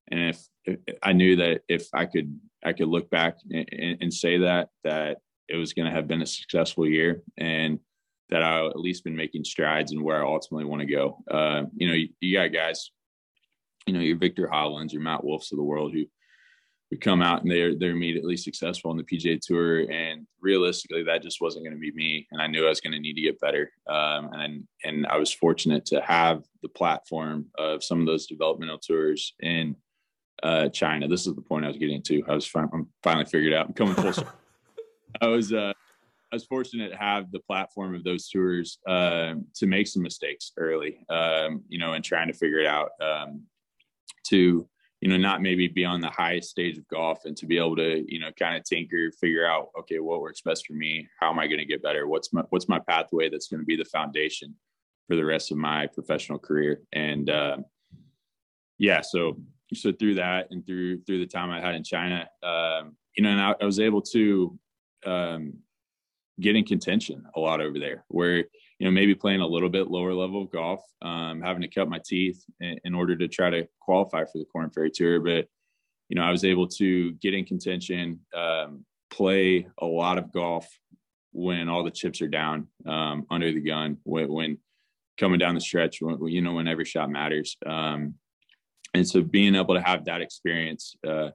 [0.09, 4.13] And if, if I knew that if I could, I could look back and, and
[4.13, 7.21] say that, that it was going to have been a successful year.
[7.37, 7.79] And
[8.29, 11.23] that I at least been making strides and where I ultimately want to go.
[11.29, 12.91] Uh, you know, you, you, got guys,
[13.85, 16.05] you know, your Viktor Hovlands, your Matt Wolffs of the world who
[16.93, 19.91] who come out and they're they're immediately successful on the PGA Tour.
[19.91, 22.27] And realistically, that just wasn't going to be me.
[22.31, 23.71] And I knew I was going to need to get better.
[23.87, 28.79] Um, and and I was fortunate to have the platform of some of those developmental
[28.79, 29.75] tours in
[30.41, 31.07] uh, China.
[31.07, 32.23] This is the point I was getting to.
[32.27, 33.67] I was fin- finally figured out.
[33.67, 34.33] I'm coming full circle.
[35.21, 35.73] I was uh,
[36.33, 40.51] I was fortunate to have the platform of those tours uh, to make some mistakes
[40.57, 42.89] early, um, you know, and trying to figure it out.
[42.99, 43.43] Um,
[44.29, 44.67] to
[45.01, 47.75] you know, not maybe be on the highest stage of golf and to be able
[47.75, 51.07] to, you know, kind of tinker, figure out, okay, what works best for me?
[51.19, 52.07] How am I going to get better?
[52.07, 54.55] What's my, what's my pathway that's going to be the foundation
[55.07, 56.81] for the rest of my professional career?
[56.93, 57.57] And, uh,
[58.79, 59.37] yeah, so,
[59.73, 63.29] so through that and through, through the time I had in China, um, you know,
[63.29, 64.57] and I, I was able to,
[65.05, 65.53] um,
[66.39, 69.89] get in contention a lot over there where, you know, maybe playing a little bit
[69.89, 73.49] lower level of golf, um, having to cut my teeth in, in, order to try
[73.49, 75.19] to qualify for the Korn Ferry Tour.
[75.19, 75.47] But,
[76.09, 80.67] you know, I was able to get in contention, um, play a lot of golf
[81.31, 84.57] when all the chips are down um, under the gun, when, when,
[85.19, 87.57] coming down the stretch, when, you know, when every shot matters.
[87.65, 88.15] Um,
[88.95, 91.29] and so being able to have that experience uh,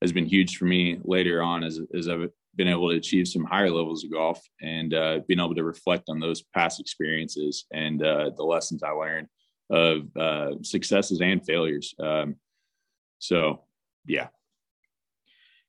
[0.00, 3.44] has been huge for me later on as, as I've been able to achieve some
[3.44, 8.02] higher levels of golf and uh, being able to reflect on those past experiences and
[8.02, 9.28] uh, the lessons I learned
[9.70, 11.94] of uh, successes and failures.
[11.98, 12.36] Um,
[13.18, 13.64] so,
[14.06, 14.28] yeah.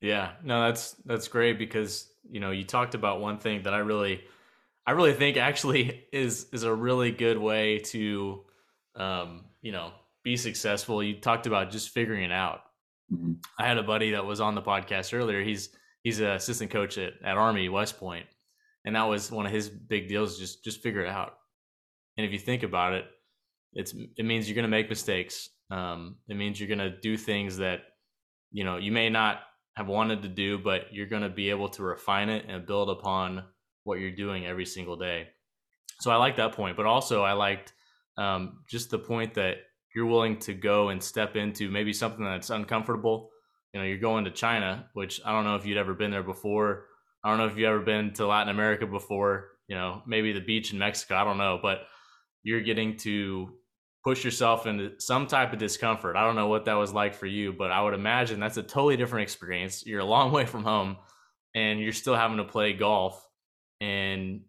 [0.02, 3.80] Yeah, no, that's that's great because you know you talked about one thing that I
[3.80, 4.24] really,
[4.88, 8.46] I really think actually is is a really good way to,
[8.96, 9.92] um, you know,
[10.24, 11.04] be successful.
[11.04, 12.62] You talked about just figuring it out.
[13.12, 13.34] Mm-hmm.
[13.58, 15.44] I had a buddy that was on the podcast earlier.
[15.44, 15.70] He's
[16.04, 18.26] he's an assistant coach at, at Army West Point,
[18.86, 20.38] and that was one of his big deals.
[20.38, 21.34] Just just figure it out.
[22.18, 23.06] And if you think about it,
[23.74, 25.50] it's it means you're going to make mistakes.
[25.72, 27.82] Um, it means you're going to do things that
[28.52, 29.41] you know you may not
[29.76, 32.89] have wanted to do, but you're going to be able to refine it and build
[32.89, 33.43] upon
[33.84, 35.28] what you're doing every single day.
[36.02, 37.74] So I like that point, but also I liked
[38.18, 39.58] um, just the point that
[39.95, 43.30] you're willing to go and step into maybe something that's uncomfortable
[43.74, 46.24] you know you're going to China, which I don't know if you'd ever been there
[46.24, 46.86] before.
[47.24, 49.50] I don't know if you've ever been to Latin America before.
[49.68, 51.16] You know, maybe the beach in Mexico.
[51.16, 51.82] I don't know, but
[52.44, 53.54] you're getting to
[54.04, 56.16] push yourself into some type of discomfort.
[56.16, 58.64] I don't know what that was like for you, but I would imagine that's a
[58.64, 59.86] totally different experience.
[59.86, 60.98] You're a long way from home
[61.56, 63.26] and you're still having to play golf
[63.82, 64.42] and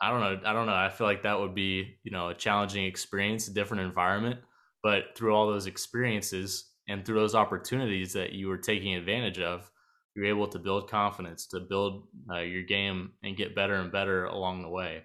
[0.00, 0.74] I don't know, I don't know.
[0.74, 4.40] I feel like that would be, you know, a challenging experience, a different environment,
[4.82, 9.70] but through all those experiences, and through those opportunities that you were taking advantage of
[10.14, 14.24] you're able to build confidence to build uh, your game and get better and better
[14.24, 15.04] along the way.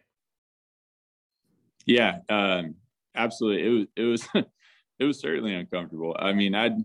[1.86, 2.76] Yeah um,
[3.16, 3.88] absolutely.
[3.96, 4.46] It was it was
[5.00, 6.16] it was certainly uncomfortable.
[6.18, 6.78] I mean i'd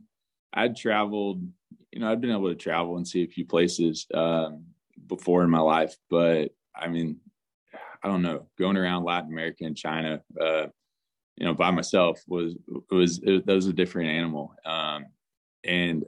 [0.54, 1.42] i'd traveled
[1.92, 4.64] you know i'd been able to travel and see a few places um,
[5.06, 7.18] before in my life but i mean
[8.02, 10.66] i don't know going around latin america and china uh,
[11.38, 12.54] you know, by myself was
[12.90, 14.54] was it, that was a different animal.
[14.64, 15.06] Um,
[15.64, 16.04] and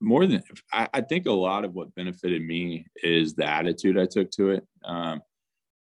[0.00, 0.42] more than
[0.72, 4.50] I, I, think a lot of what benefited me is the attitude I took to
[4.50, 4.66] it.
[4.84, 5.20] Um,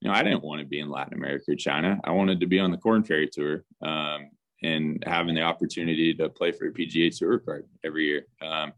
[0.01, 1.99] you know, I didn't want to be in Latin America or China.
[2.03, 4.29] I wanted to be on the Korn Ferry Tour um,
[4.61, 8.27] and having the opportunity to play for a PGA Tour card every year.
[8.41, 8.73] Um,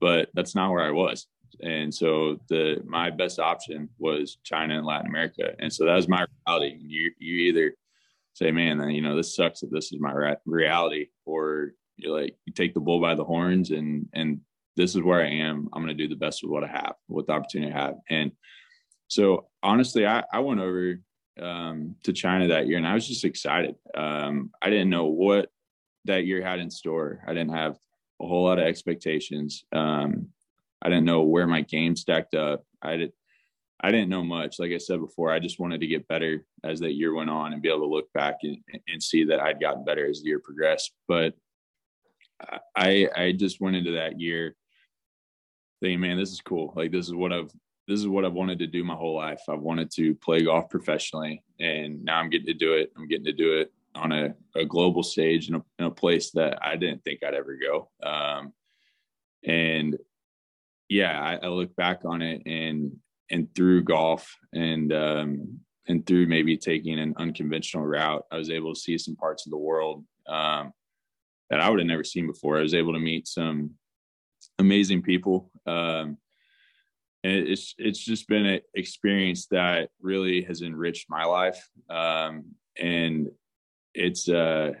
[0.00, 1.26] but that's not where I was.
[1.60, 5.54] And so the my best option was China and Latin America.
[5.58, 6.78] And so that was my reality.
[6.80, 7.74] You you either
[8.34, 12.36] say, man, you know, this sucks that this is my re- reality, or you're like,
[12.46, 14.40] you take the bull by the horns and, and
[14.76, 15.68] this is where I am.
[15.72, 17.94] I'm going to do the best with what I have, with the opportunity I have.
[18.08, 18.32] And
[19.08, 20.98] so honestly, I, I went over
[21.40, 23.74] um, to China that year and I was just excited.
[23.94, 25.50] Um, I didn't know what
[26.06, 27.22] that year had in store.
[27.26, 27.76] I didn't have
[28.20, 29.64] a whole lot of expectations.
[29.72, 30.28] Um,
[30.80, 32.64] I didn't know where my game stacked up.
[32.80, 33.12] I did,
[33.82, 34.58] I didn't know much.
[34.58, 37.52] Like I said before, I just wanted to get better as that year went on
[37.52, 38.58] and be able to look back and,
[38.88, 40.92] and see that I'd gotten better as the year progressed.
[41.08, 41.34] But
[42.76, 44.56] I I just went into that year
[45.80, 46.72] thinking, man, this is cool.
[46.76, 47.50] Like this is what I've
[47.88, 49.40] this is what I've wanted to do my whole life.
[49.48, 52.92] I've wanted to play golf professionally, and now I'm getting to do it.
[52.96, 56.30] I'm getting to do it on a, a global stage in a, in a place
[56.30, 57.90] that I didn't think I'd ever go.
[58.02, 58.52] Um,
[59.44, 59.98] and
[60.88, 62.96] yeah, I, I look back on it and
[63.32, 68.74] and through golf and um, and through maybe taking an unconventional route, I was able
[68.74, 70.72] to see some parts of the world um,
[71.50, 72.58] that I would have never seen before.
[72.58, 73.72] I was able to meet some
[74.58, 75.50] amazing people.
[75.66, 76.18] Um,
[77.24, 81.68] and it's it's just been an experience that really has enriched my life.
[81.88, 83.28] Um, and
[83.94, 84.72] it's uh,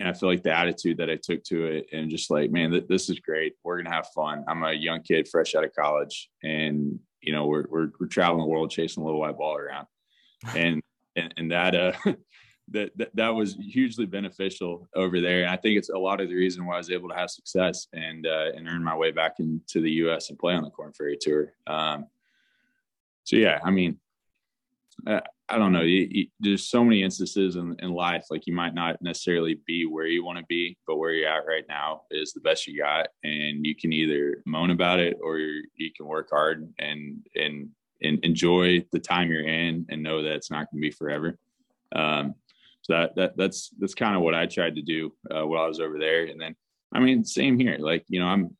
[0.00, 2.70] and I feel like the attitude that I took to it, and just like, man,
[2.70, 3.54] th- this is great.
[3.64, 4.44] We're gonna have fun.
[4.48, 8.40] I'm a young kid, fresh out of college, and you know we're we're, we're traveling
[8.40, 9.86] the world chasing a little white ball around.
[10.54, 10.80] And
[11.16, 11.92] and, and that uh
[12.70, 15.42] that, that that was hugely beneficial over there.
[15.42, 17.30] And i think it's a lot of the reason why i was able to have
[17.30, 20.70] success and uh and earn my way back into the us and play on the
[20.70, 21.52] Korn Ferry tour.
[21.66, 22.06] Um
[23.24, 23.98] so yeah i mean
[25.06, 25.82] I, I don't know.
[25.82, 29.86] You, you, there's so many instances in, in life, like you might not necessarily be
[29.86, 32.78] where you want to be, but where you're at right now is the best you
[32.78, 33.08] got.
[33.24, 37.68] And you can either moan about it or you can work hard and, and,
[38.02, 41.38] and enjoy the time you're in and know that it's not going to be forever.
[41.94, 42.34] Um,
[42.82, 45.68] so that, that that's, that's kind of what I tried to do uh, while I
[45.68, 46.24] was over there.
[46.24, 46.54] And then,
[46.92, 48.56] I mean, same here, like, you know, I'm,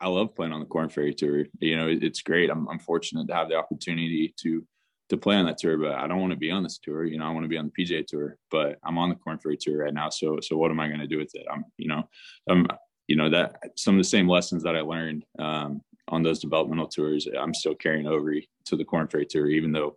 [0.00, 1.46] I love playing on the Korn Ferry Tour.
[1.60, 2.50] You know, it's great.
[2.50, 4.62] I'm, I'm fortunate to have the opportunity to
[5.08, 7.04] to play on that tour, but I don't want to be on this tour.
[7.04, 9.38] You know, I want to be on the PJ Tour, but I'm on the Korn
[9.38, 10.10] Ferry Tour right now.
[10.10, 11.46] So, so what am I going to do with it?
[11.50, 12.08] I'm, you know,
[12.48, 12.66] I'm,
[13.06, 16.88] you know, that some of the same lessons that I learned um, on those developmental
[16.88, 18.34] tours, I'm still carrying over
[18.64, 19.96] to the Korn Ferry Tour, even though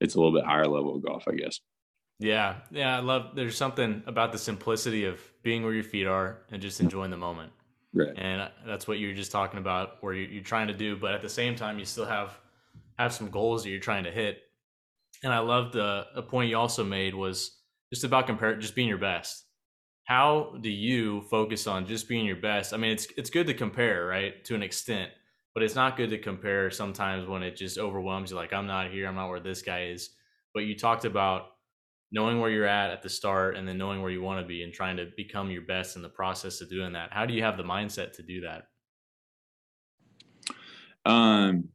[0.00, 1.60] it's a little bit higher level of golf, I guess.
[2.20, 3.34] Yeah, yeah, I love.
[3.34, 7.16] There's something about the simplicity of being where your feet are and just enjoying the
[7.16, 7.52] moment.
[7.92, 8.12] Right.
[8.16, 11.22] And that's what you were just talking about, where you're, trying to do, but at
[11.22, 12.38] the same time, you still have
[12.98, 14.43] have some goals that you're trying to hit.
[15.24, 17.60] And I love the a point you also made was
[17.92, 19.46] just about compare, just being your best.
[20.04, 22.74] How do you focus on just being your best?
[22.74, 25.12] I mean, it's it's good to compare, right, to an extent,
[25.54, 28.36] but it's not good to compare sometimes when it just overwhelms you.
[28.36, 30.10] Like I'm not here, I'm not where this guy is.
[30.54, 31.48] But you talked about
[32.12, 34.62] knowing where you're at at the start and then knowing where you want to be
[34.62, 37.42] and trying to become your best in the process of doing that how do you
[37.42, 38.68] have the mindset to do that
[41.04, 41.68] um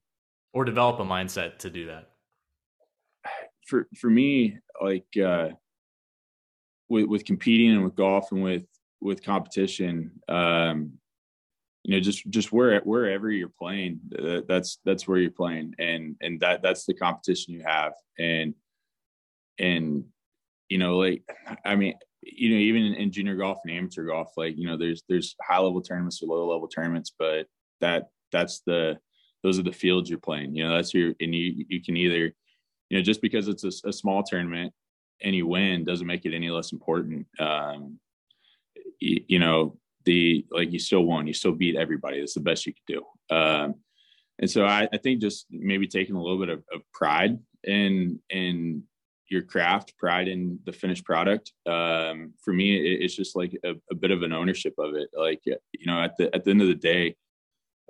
[0.54, 2.09] or develop a mindset to do that
[3.70, 5.50] for for me like uh
[6.90, 8.66] with with competing and with golf and with
[9.02, 10.94] with competition um
[11.84, 14.00] you know just just where wherever you're playing
[14.48, 18.54] that's that's where you're playing and and that that's the competition you have and
[19.60, 20.04] and
[20.70, 21.24] you know, like
[21.66, 24.78] I mean, you know, even in, in, junior golf and amateur golf, like you know,
[24.78, 27.48] there's there's high level tournaments or low level tournaments, but
[27.82, 28.98] that that's the
[29.44, 30.56] those are the fields you're playing.
[30.56, 32.34] You know, that's your and you you can either,
[32.90, 34.74] you know, just because it's a, a small tournament
[35.22, 37.28] and you win doesn't make it any less important.
[37.40, 38.00] Um,
[39.00, 42.20] you, you, know, the like you still won, you still beat everybody.
[42.20, 43.36] That's the best you could do.
[43.36, 43.76] Um,
[44.40, 48.20] and so I, I think just maybe taking a little bit of, of pride in
[48.30, 48.84] in
[49.30, 51.52] your craft, pride in the finished product.
[51.68, 55.10] Um, for me, it, it's just like a, a, bit of an ownership of it.
[55.16, 57.16] Like you know, at the at the end of the day,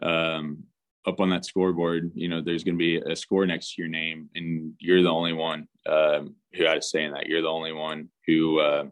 [0.02, 0.64] um,
[1.08, 3.90] up on that scoreboard, you know, there's going to be a score next to your
[3.90, 7.28] name, and you're the only one um, who had a say in that.
[7.28, 8.86] You're the only one who, uh,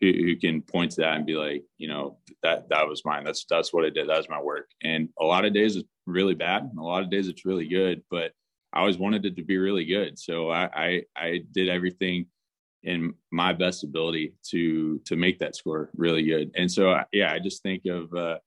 [0.00, 3.24] who who can point to that and be like, you know, that that was mine.
[3.24, 4.08] That's that's what I did.
[4.08, 4.68] That was my work.
[4.82, 6.70] And a lot of days it's really bad.
[6.76, 8.32] A lot of days it's really good, but
[8.72, 10.18] I always wanted it to be really good.
[10.18, 12.26] So I, I, I did everything
[12.82, 16.50] in my best ability to to make that score really good.
[16.56, 18.38] And so yeah, I just think of uh,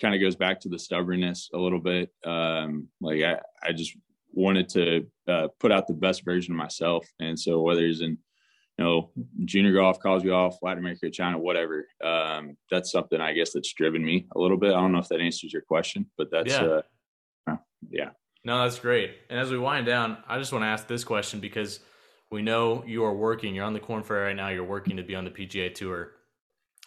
[0.00, 2.10] kind of goes back to the stubbornness a little bit.
[2.24, 3.96] Um, like I, I just
[4.32, 7.06] wanted to uh, put out the best version of myself.
[7.20, 8.18] And so whether it's in
[8.78, 9.10] you know
[9.44, 14.04] junior golf, college golf, Latin America, China, whatever, um, that's something I guess that's driven
[14.04, 14.70] me a little bit.
[14.70, 16.80] I don't know if that answers your question, but that's yeah.
[17.46, 17.56] Uh,
[17.90, 18.10] yeah.
[18.44, 19.16] No, that's great.
[19.30, 21.80] And as we wind down, I just want to ask this question because
[22.30, 23.54] we know you are working.
[23.54, 24.48] You're on the Korn Ferry right now.
[24.48, 26.12] You're working to be on the PGA Tour.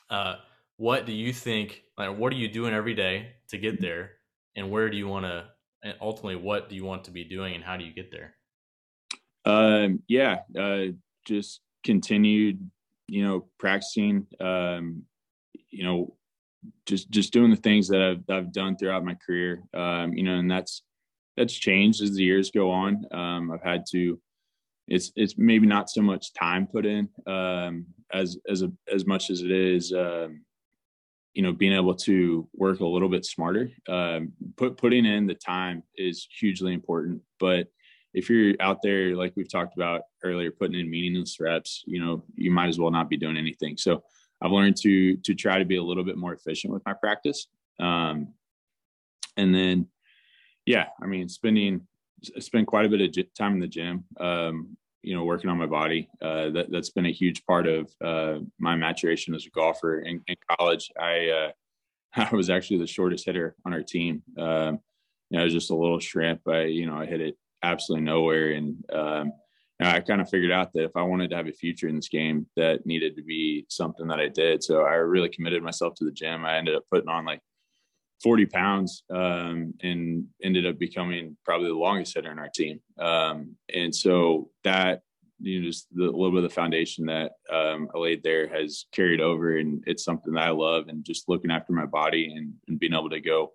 [0.09, 0.35] Uh,
[0.77, 1.83] what do you think?
[1.97, 4.11] Like, what are you doing every day to get there?
[4.55, 5.45] And where do you want to?
[5.83, 7.55] And ultimately, what do you want to be doing?
[7.55, 8.35] And how do you get there?
[9.45, 10.93] Um, yeah, uh,
[11.25, 12.69] just continued,
[13.07, 14.27] you know, practicing.
[14.39, 15.03] Um,
[15.69, 16.15] you know,
[16.85, 19.63] just just doing the things that I've I've done throughout my career.
[19.73, 20.83] Um, you know, and that's
[21.35, 23.05] that's changed as the years go on.
[23.11, 24.19] Um, I've had to.
[24.87, 29.29] It's it's maybe not so much time put in um, as as a, as much
[29.29, 29.93] as it is.
[29.93, 30.41] Um,
[31.37, 33.71] you know, being able to work a little bit smarter.
[33.87, 37.67] Um, put putting in the time is hugely important, but
[38.13, 42.23] if you're out there like we've talked about earlier putting in meaningless reps you know
[42.35, 44.01] you might as well not be doing anything so
[44.41, 47.47] i've learned to to try to be a little bit more efficient with my practice
[47.79, 48.29] um,
[49.35, 49.87] and then
[50.67, 51.87] yeah, I mean, spending
[52.39, 54.03] spend quite a bit of time in the gym.
[54.19, 54.77] Um,
[55.07, 56.09] you know, working on my body.
[56.21, 60.01] Uh, that that's been a huge part of uh, my maturation as a golfer.
[60.01, 61.51] In, in college, I uh,
[62.31, 64.21] I was actually the shortest hitter on our team.
[64.37, 64.79] Um,
[65.29, 66.41] you know, I was just a little shrimp.
[66.47, 69.31] I you know I hit it absolutely nowhere, and um,
[69.79, 71.87] you know, I kind of figured out that if I wanted to have a future
[71.87, 74.61] in this game, that needed to be something that I did.
[74.61, 76.43] So I really committed myself to the gym.
[76.43, 77.39] I ended up putting on like
[78.21, 82.79] 40 pounds um, and ended up becoming probably the longest hitter in our team.
[82.99, 85.01] Um, and so that,
[85.39, 88.85] you know, just the little bit of the foundation that um, I laid there has
[88.91, 92.53] carried over and it's something that I love and just looking after my body and,
[92.67, 93.53] and being able to go,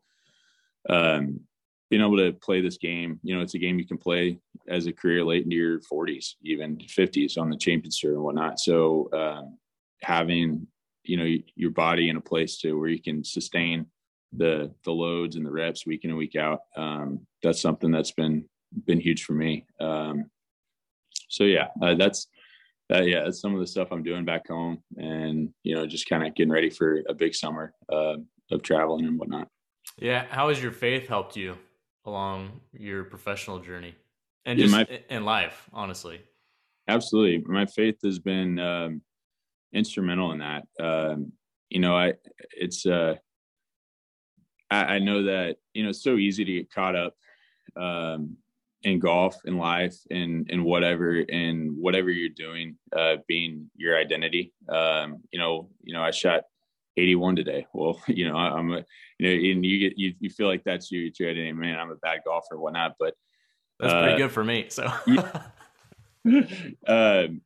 [0.88, 1.40] um,
[1.90, 4.38] being able to play this game, you know, it's a game you can play
[4.68, 8.60] as a career late into your 40s, even 50s on the championship tour and whatnot.
[8.60, 9.58] So um,
[10.02, 10.66] having
[11.04, 13.86] you know your body in a place to where you can sustain
[14.33, 18.12] the the loads and the reps week in and week out, um, that's something that's
[18.12, 18.45] been
[18.87, 19.66] been huge for me.
[19.80, 20.30] Um,
[21.28, 22.28] so yeah, uh, that's
[22.93, 26.09] uh, yeah, that's some of the stuff I'm doing back home, and you know, just
[26.09, 28.16] kind of getting ready for a big summer uh,
[28.51, 29.49] of traveling and whatnot.
[29.99, 31.57] Yeah, how has your faith helped you
[32.05, 33.95] along your professional journey
[34.45, 36.20] and just yeah, my, in life, honestly?
[36.89, 39.03] Absolutely, my faith has been um,
[39.72, 40.64] instrumental in that.
[40.80, 41.33] Um,
[41.70, 42.14] you know, I
[42.51, 43.14] it's uh,
[44.72, 47.14] I, I know that you know it's so easy to get caught up
[47.76, 48.36] um,
[48.82, 54.52] in golf in life and in whatever and whatever you're doing uh, being your identity.
[54.68, 56.44] Um, you know you know i shot
[56.96, 57.66] 81 today.
[57.72, 58.84] Well you know I, am a
[59.18, 61.52] you know and you get you, you feel like that's your, your identity.
[61.52, 63.14] Man i'm a bad golfer whatnot but
[63.78, 64.86] that's uh, pretty good for me so.
[66.86, 67.40] um,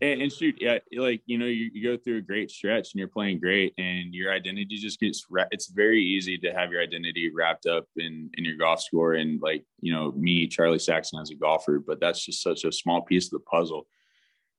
[0.00, 2.98] and, and, shoot, yeah, like you know, you, you, go through a great stretch and
[2.98, 5.24] you're playing great, and your identity just gets.
[5.52, 9.40] It's very easy to have your identity wrapped up in in your golf score, and
[9.40, 13.02] like you know, me, Charlie Saxon, as a golfer, but that's just such a small
[13.02, 13.86] piece of the puzzle.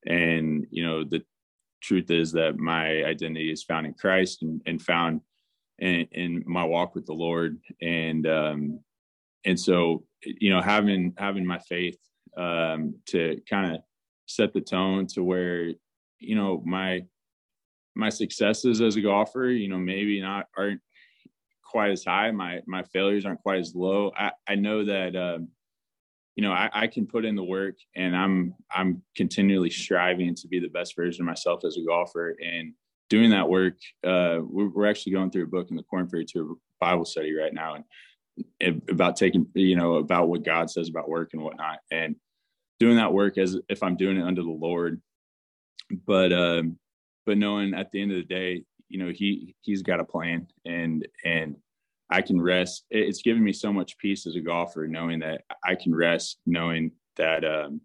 [0.05, 1.21] And you know, the
[1.81, 5.21] truth is that my identity is found in Christ and, and found
[5.79, 8.79] in, in, my walk with the Lord, and um,
[9.43, 11.99] and so you know, having having my faith
[12.37, 13.81] um, to kind of
[14.25, 15.71] set the tone to where
[16.19, 17.05] you know my
[17.95, 20.81] my successes as a golfer you know maybe not aren't
[21.75, 22.31] quite as high.
[22.31, 24.11] My my failures aren't quite as low.
[24.17, 25.49] I i know that um
[26.35, 30.47] you know I, I can put in the work and i'm i'm continually striving to
[30.47, 32.37] be the best version of myself as a golfer.
[32.41, 32.73] And
[33.09, 36.25] doing that work uh we're, we're actually going through a book in the Korn Ferry
[36.25, 37.75] Tour bible study right now
[38.61, 41.79] and about taking you know about what god says about work and whatnot.
[41.91, 42.15] And
[42.79, 45.01] doing that work as if I'm doing it under the Lord.
[46.05, 46.77] But um,
[47.25, 50.47] but knowing at the end of the day, you know, he he's got a plan
[50.65, 51.55] and and
[52.09, 52.85] I can rest.
[52.89, 56.91] It's given me so much peace as a golfer, knowing that I can rest, knowing
[57.17, 57.81] that um,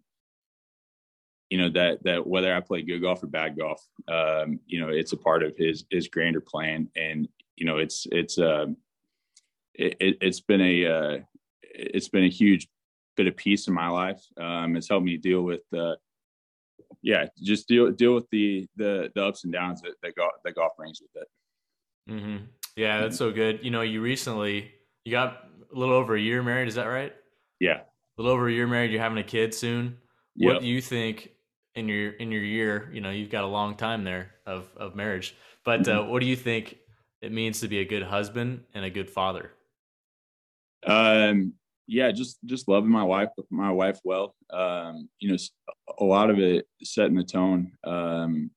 [1.49, 4.89] you know that that whether I play good golf or bad golf, um, you know,
[4.89, 8.77] it's a part of his his grander plan, and you know, it's it's um,
[9.75, 11.19] it, has been a uh,
[11.63, 12.69] it's been a huge
[13.21, 14.23] bit of peace in my life.
[14.41, 15.99] Um, it's helped me deal with the,
[17.03, 20.55] yeah, just deal deal with the the the ups and downs that that golf, that
[20.55, 21.29] golf brings with it.
[22.11, 22.45] Mm-hmm.
[22.77, 23.61] Yeah, that's so good.
[23.63, 24.73] You know, you recently
[25.05, 25.45] you got
[25.75, 26.69] a little over a year married.
[26.69, 27.13] Is that right?
[27.59, 28.91] Yeah, a little over a year married.
[28.91, 29.99] You're having a kid soon.
[30.37, 30.55] Yep.
[30.55, 31.31] What do you think
[31.75, 32.91] in your in your year?
[32.93, 35.37] You know, you've got a long time there of of marriage.
[35.65, 36.11] But uh, mm-hmm.
[36.11, 36.79] what do you think
[37.21, 39.53] it means to be a good husband and a good father?
[40.87, 41.53] Um,
[41.91, 44.37] yeah, just just loving my wife, my wife well.
[44.51, 45.37] Um, you know,
[45.99, 48.53] a lot of it setting the tone um,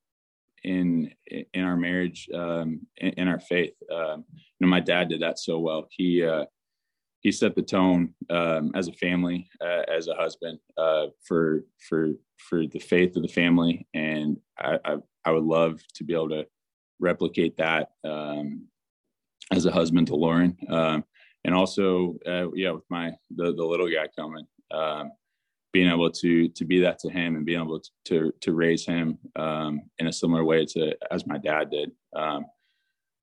[0.64, 3.74] in in our marriage, um, in, in, our faith.
[3.92, 5.88] Um, you know, my dad did that so well.
[5.90, 6.46] He uh,
[7.22, 12.12] he set the tone um, as a family, uh, as a husband, uh, for for
[12.38, 16.30] for the faith of the family, and I, I, I would love to be able
[16.30, 16.46] to
[17.00, 18.68] replicate that um,
[19.52, 20.56] as a husband to Lauren.
[20.70, 21.04] Um,
[21.46, 25.12] and also uh, yeah with my the, the little guy coming um,
[25.72, 28.86] being able to to be that to him and being able to to, to raise
[28.86, 31.92] him um, in a similar way to as my dad did.
[32.16, 32.46] Um,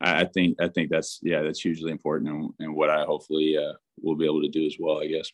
[0.00, 3.56] I, I, think I think that's yeah that's hugely important and, and what I hopefully
[3.56, 5.30] uh, will be able to do as well I guess.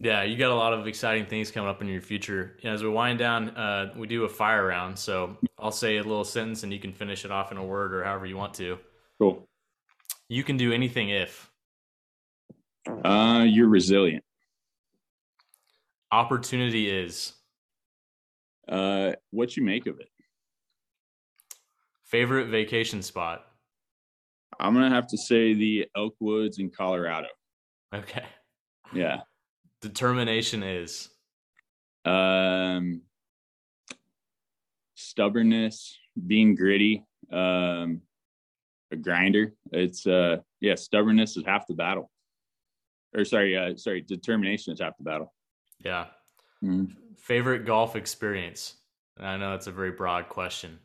[0.00, 2.56] Yeah you got a lot of exciting things coming up in your future.
[2.64, 6.24] As we wind down uh, we do a fire round so I'll say a little
[6.24, 8.78] sentence and you can finish it off in a word or however you want to.
[9.20, 9.46] Cool.
[10.28, 11.50] You can do anything if
[12.86, 14.24] uh, you're resilient.
[16.12, 17.32] Opportunity is
[18.68, 20.08] uh, what you make of it.
[22.04, 23.44] Favorite vacation spot?
[24.58, 27.28] I'm gonna have to say the Elk Woods in Colorado.
[27.94, 28.24] Okay.
[28.92, 29.20] Yeah.
[29.82, 31.08] Determination is
[32.04, 33.02] um
[34.94, 38.00] stubbornness, being gritty, um
[38.92, 39.52] a grinder.
[39.72, 42.10] It's uh yeah, stubbornness is half the battle
[43.14, 45.32] or sorry, uh, sorry, determination is half the battle.
[45.84, 46.06] Yeah.
[46.62, 46.86] Mm-hmm.
[47.16, 48.76] Favorite golf experience?
[49.18, 50.78] I know that's a very broad question.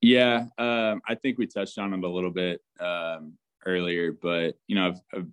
[0.00, 4.74] Yeah, um, I think we touched on it a little bit um, earlier, but you
[4.74, 5.26] know, I've, I've,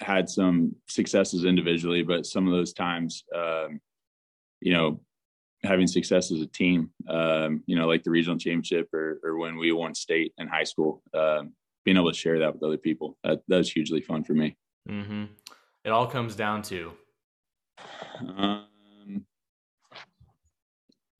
[0.00, 3.80] had some successes individually, but some of those times, um,
[4.60, 5.00] you know,
[5.62, 9.56] having success as a team, um, you know, like the regional championship or, or when
[9.56, 11.52] we won state in high school, um,
[11.84, 14.56] being able to share that with other people, that, that was hugely fun for me.
[14.88, 15.24] Mm-hmm.
[15.86, 16.92] It all comes down to?
[18.20, 19.24] Um,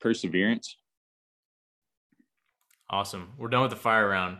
[0.01, 0.77] perseverance.
[2.91, 3.33] Awesome.
[3.39, 4.39] We're done with the fire round.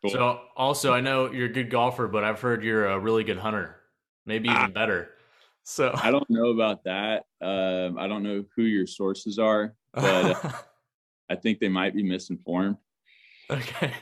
[0.00, 0.10] Cool.
[0.12, 3.36] So, also, I know you're a good golfer, but I've heard you're a really good
[3.36, 3.76] hunter,
[4.24, 5.10] maybe even ah, better.
[5.62, 7.26] So, I don't know about that.
[7.42, 10.52] Um, I don't know who your sources are, but uh,
[11.30, 12.78] I think they might be misinformed.
[13.50, 13.92] Okay.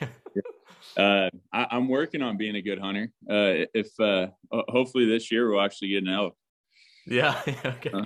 [0.96, 3.10] Uh, I, am working on being a good hunter.
[3.28, 6.36] Uh, if uh, hopefully this year we'll actually get an elk.
[7.06, 7.40] Yeah.
[7.64, 8.04] okay.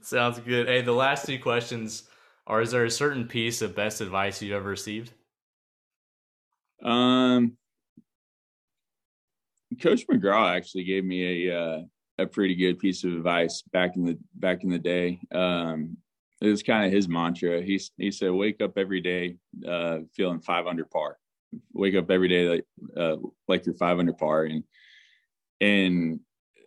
[0.00, 0.68] Sounds good.
[0.68, 2.04] Hey, the last two questions
[2.46, 5.12] are: Is there a certain piece of best advice you've ever received?
[6.82, 7.56] Um,
[9.80, 11.80] Coach McGraw actually gave me a uh,
[12.18, 15.20] a pretty good piece of advice back in the back in the day.
[15.32, 15.96] Um,
[16.40, 17.62] it was kind of his mantra.
[17.62, 19.36] He he said, "Wake up every day
[19.66, 21.18] uh, feeling five under par.
[21.72, 22.64] Wake up every day like
[22.96, 24.64] uh, like you're five under par." And
[25.60, 26.20] and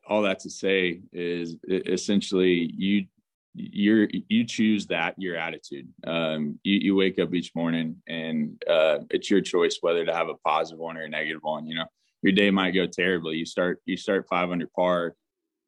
[0.07, 3.05] all that to say is essentially you
[3.53, 5.87] you're you choose that your attitude.
[6.05, 10.29] Um, you, you wake up each morning and uh, it's your choice whether to have
[10.29, 11.85] a positive one or a negative one you know?
[12.21, 13.37] Your day might go terribly.
[13.37, 15.15] You start you start five under par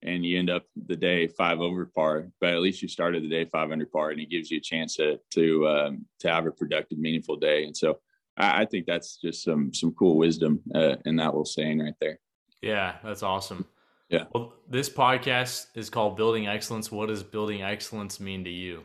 [0.01, 3.30] and you end up the day five over par but at least you started the
[3.30, 6.45] day five under par and it gives you a chance to to um, to have
[6.45, 7.66] a productive meaningful day.
[7.66, 7.99] And so
[8.38, 11.95] I, I think that's just some some cool wisdom uh, in that little saying right
[11.99, 12.19] there
[12.61, 13.65] yeah that's awesome
[14.13, 14.25] yeah.
[14.31, 16.91] Well, this podcast is called Building Excellence.
[16.91, 18.84] What does building excellence mean to you?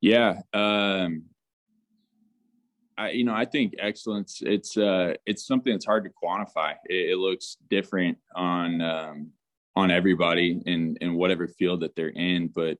[0.00, 0.40] Yeah.
[0.52, 1.24] Um,
[2.96, 6.74] I, you know, I think excellence, it's, uh, it's something that's hard to quantify.
[6.84, 9.30] It, it looks different on, um,
[9.74, 12.52] on everybody in, in whatever field that they're in.
[12.54, 12.78] But,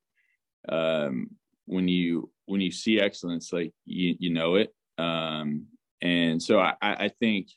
[0.69, 1.31] um,
[1.67, 4.73] when you, when you see excellence, like you, you know it.
[5.01, 5.67] Um,
[6.03, 7.49] and so I, I think,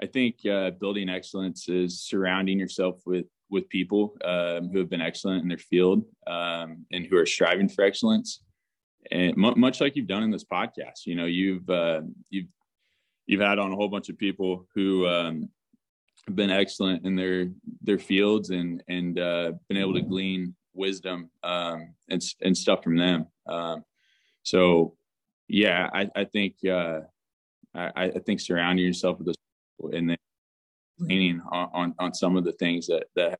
[0.00, 5.00] I think uh, building excellence is surrounding yourself with with people um, who have been
[5.00, 8.42] excellent in their field um, and who are striving for excellence.
[9.10, 12.48] And m- much like you've done in this podcast, you know, you've uh, you've
[13.26, 15.48] you've had on a whole bunch of people who um,
[16.26, 17.50] have been excellent in their
[17.82, 22.96] their fields and and uh, been able to glean wisdom um, and and stuff from
[22.96, 23.26] them.
[23.46, 23.84] Um,
[24.42, 24.96] so,
[25.48, 27.00] yeah, I, I think uh,
[27.74, 29.36] I, I think surrounding yourself with those
[29.78, 30.16] people and then
[30.98, 33.38] leaning on, on, on some of the things that that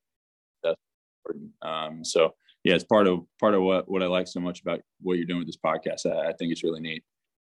[0.63, 0.81] that's
[1.25, 1.53] important.
[1.63, 2.35] Um, so
[2.65, 5.27] yeah, it's part of part of what what I like so much about what you're
[5.27, 6.07] doing with this podcast.
[6.07, 7.03] I, I think it's really neat.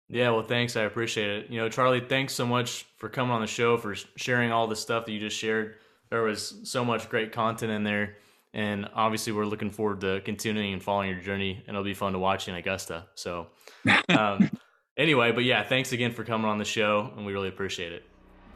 [0.10, 0.76] Yeah, well, thanks.
[0.76, 1.50] I appreciate it.
[1.50, 4.76] You know, Charlie, thanks so much for coming on the show for sharing all the
[4.76, 5.76] stuff that you just shared.
[6.10, 8.18] There was so much great content in there,
[8.54, 11.64] and obviously, we're looking forward to continuing and following your journey.
[11.68, 13.08] And it'll be fun to watch in Augusta.
[13.16, 13.48] So,
[14.10, 14.52] um,
[14.96, 18.06] anyway, but yeah, thanks again for coming on the show, and we really appreciate it.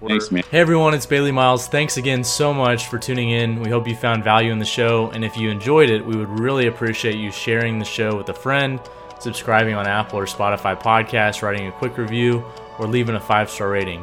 [0.06, 0.44] Thanks, man.
[0.52, 1.68] Hey, everyone, it's Bailey Miles.
[1.68, 3.60] Thanks again so much for tuning in.
[3.60, 5.10] We hope you found value in the show.
[5.10, 8.34] And if you enjoyed it, we would really appreciate you sharing the show with a
[8.36, 8.80] friend,
[9.20, 12.46] subscribing on Apple or Spotify podcasts, writing a quick review,
[12.78, 14.02] or leaving a five star rating.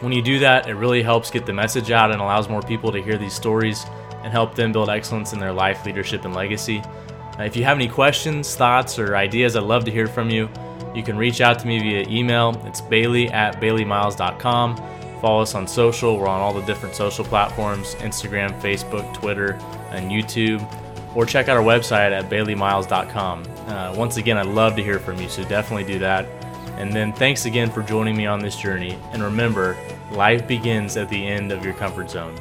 [0.00, 2.90] When you do that, it really helps get the message out and allows more people
[2.90, 3.86] to hear these stories
[4.26, 6.82] and help them build excellence in their life, leadership, and legacy.
[7.38, 10.50] if you have any questions, thoughts, or ideas, I'd love to hear from you.
[10.94, 12.60] You can reach out to me via email.
[12.66, 16.18] It's bailey at baileymiles.com Follow us on social.
[16.18, 19.54] We're on all the different social platforms Instagram, Facebook, Twitter,
[19.90, 20.64] and YouTube.
[21.14, 23.44] Or check out our website at baileymiles.com.
[23.66, 26.26] Uh, once again, I'd love to hear from you, so definitely do that.
[26.78, 28.98] And then thanks again for joining me on this journey.
[29.12, 29.76] And remember,
[30.12, 32.38] life begins at the end of your comfort zone.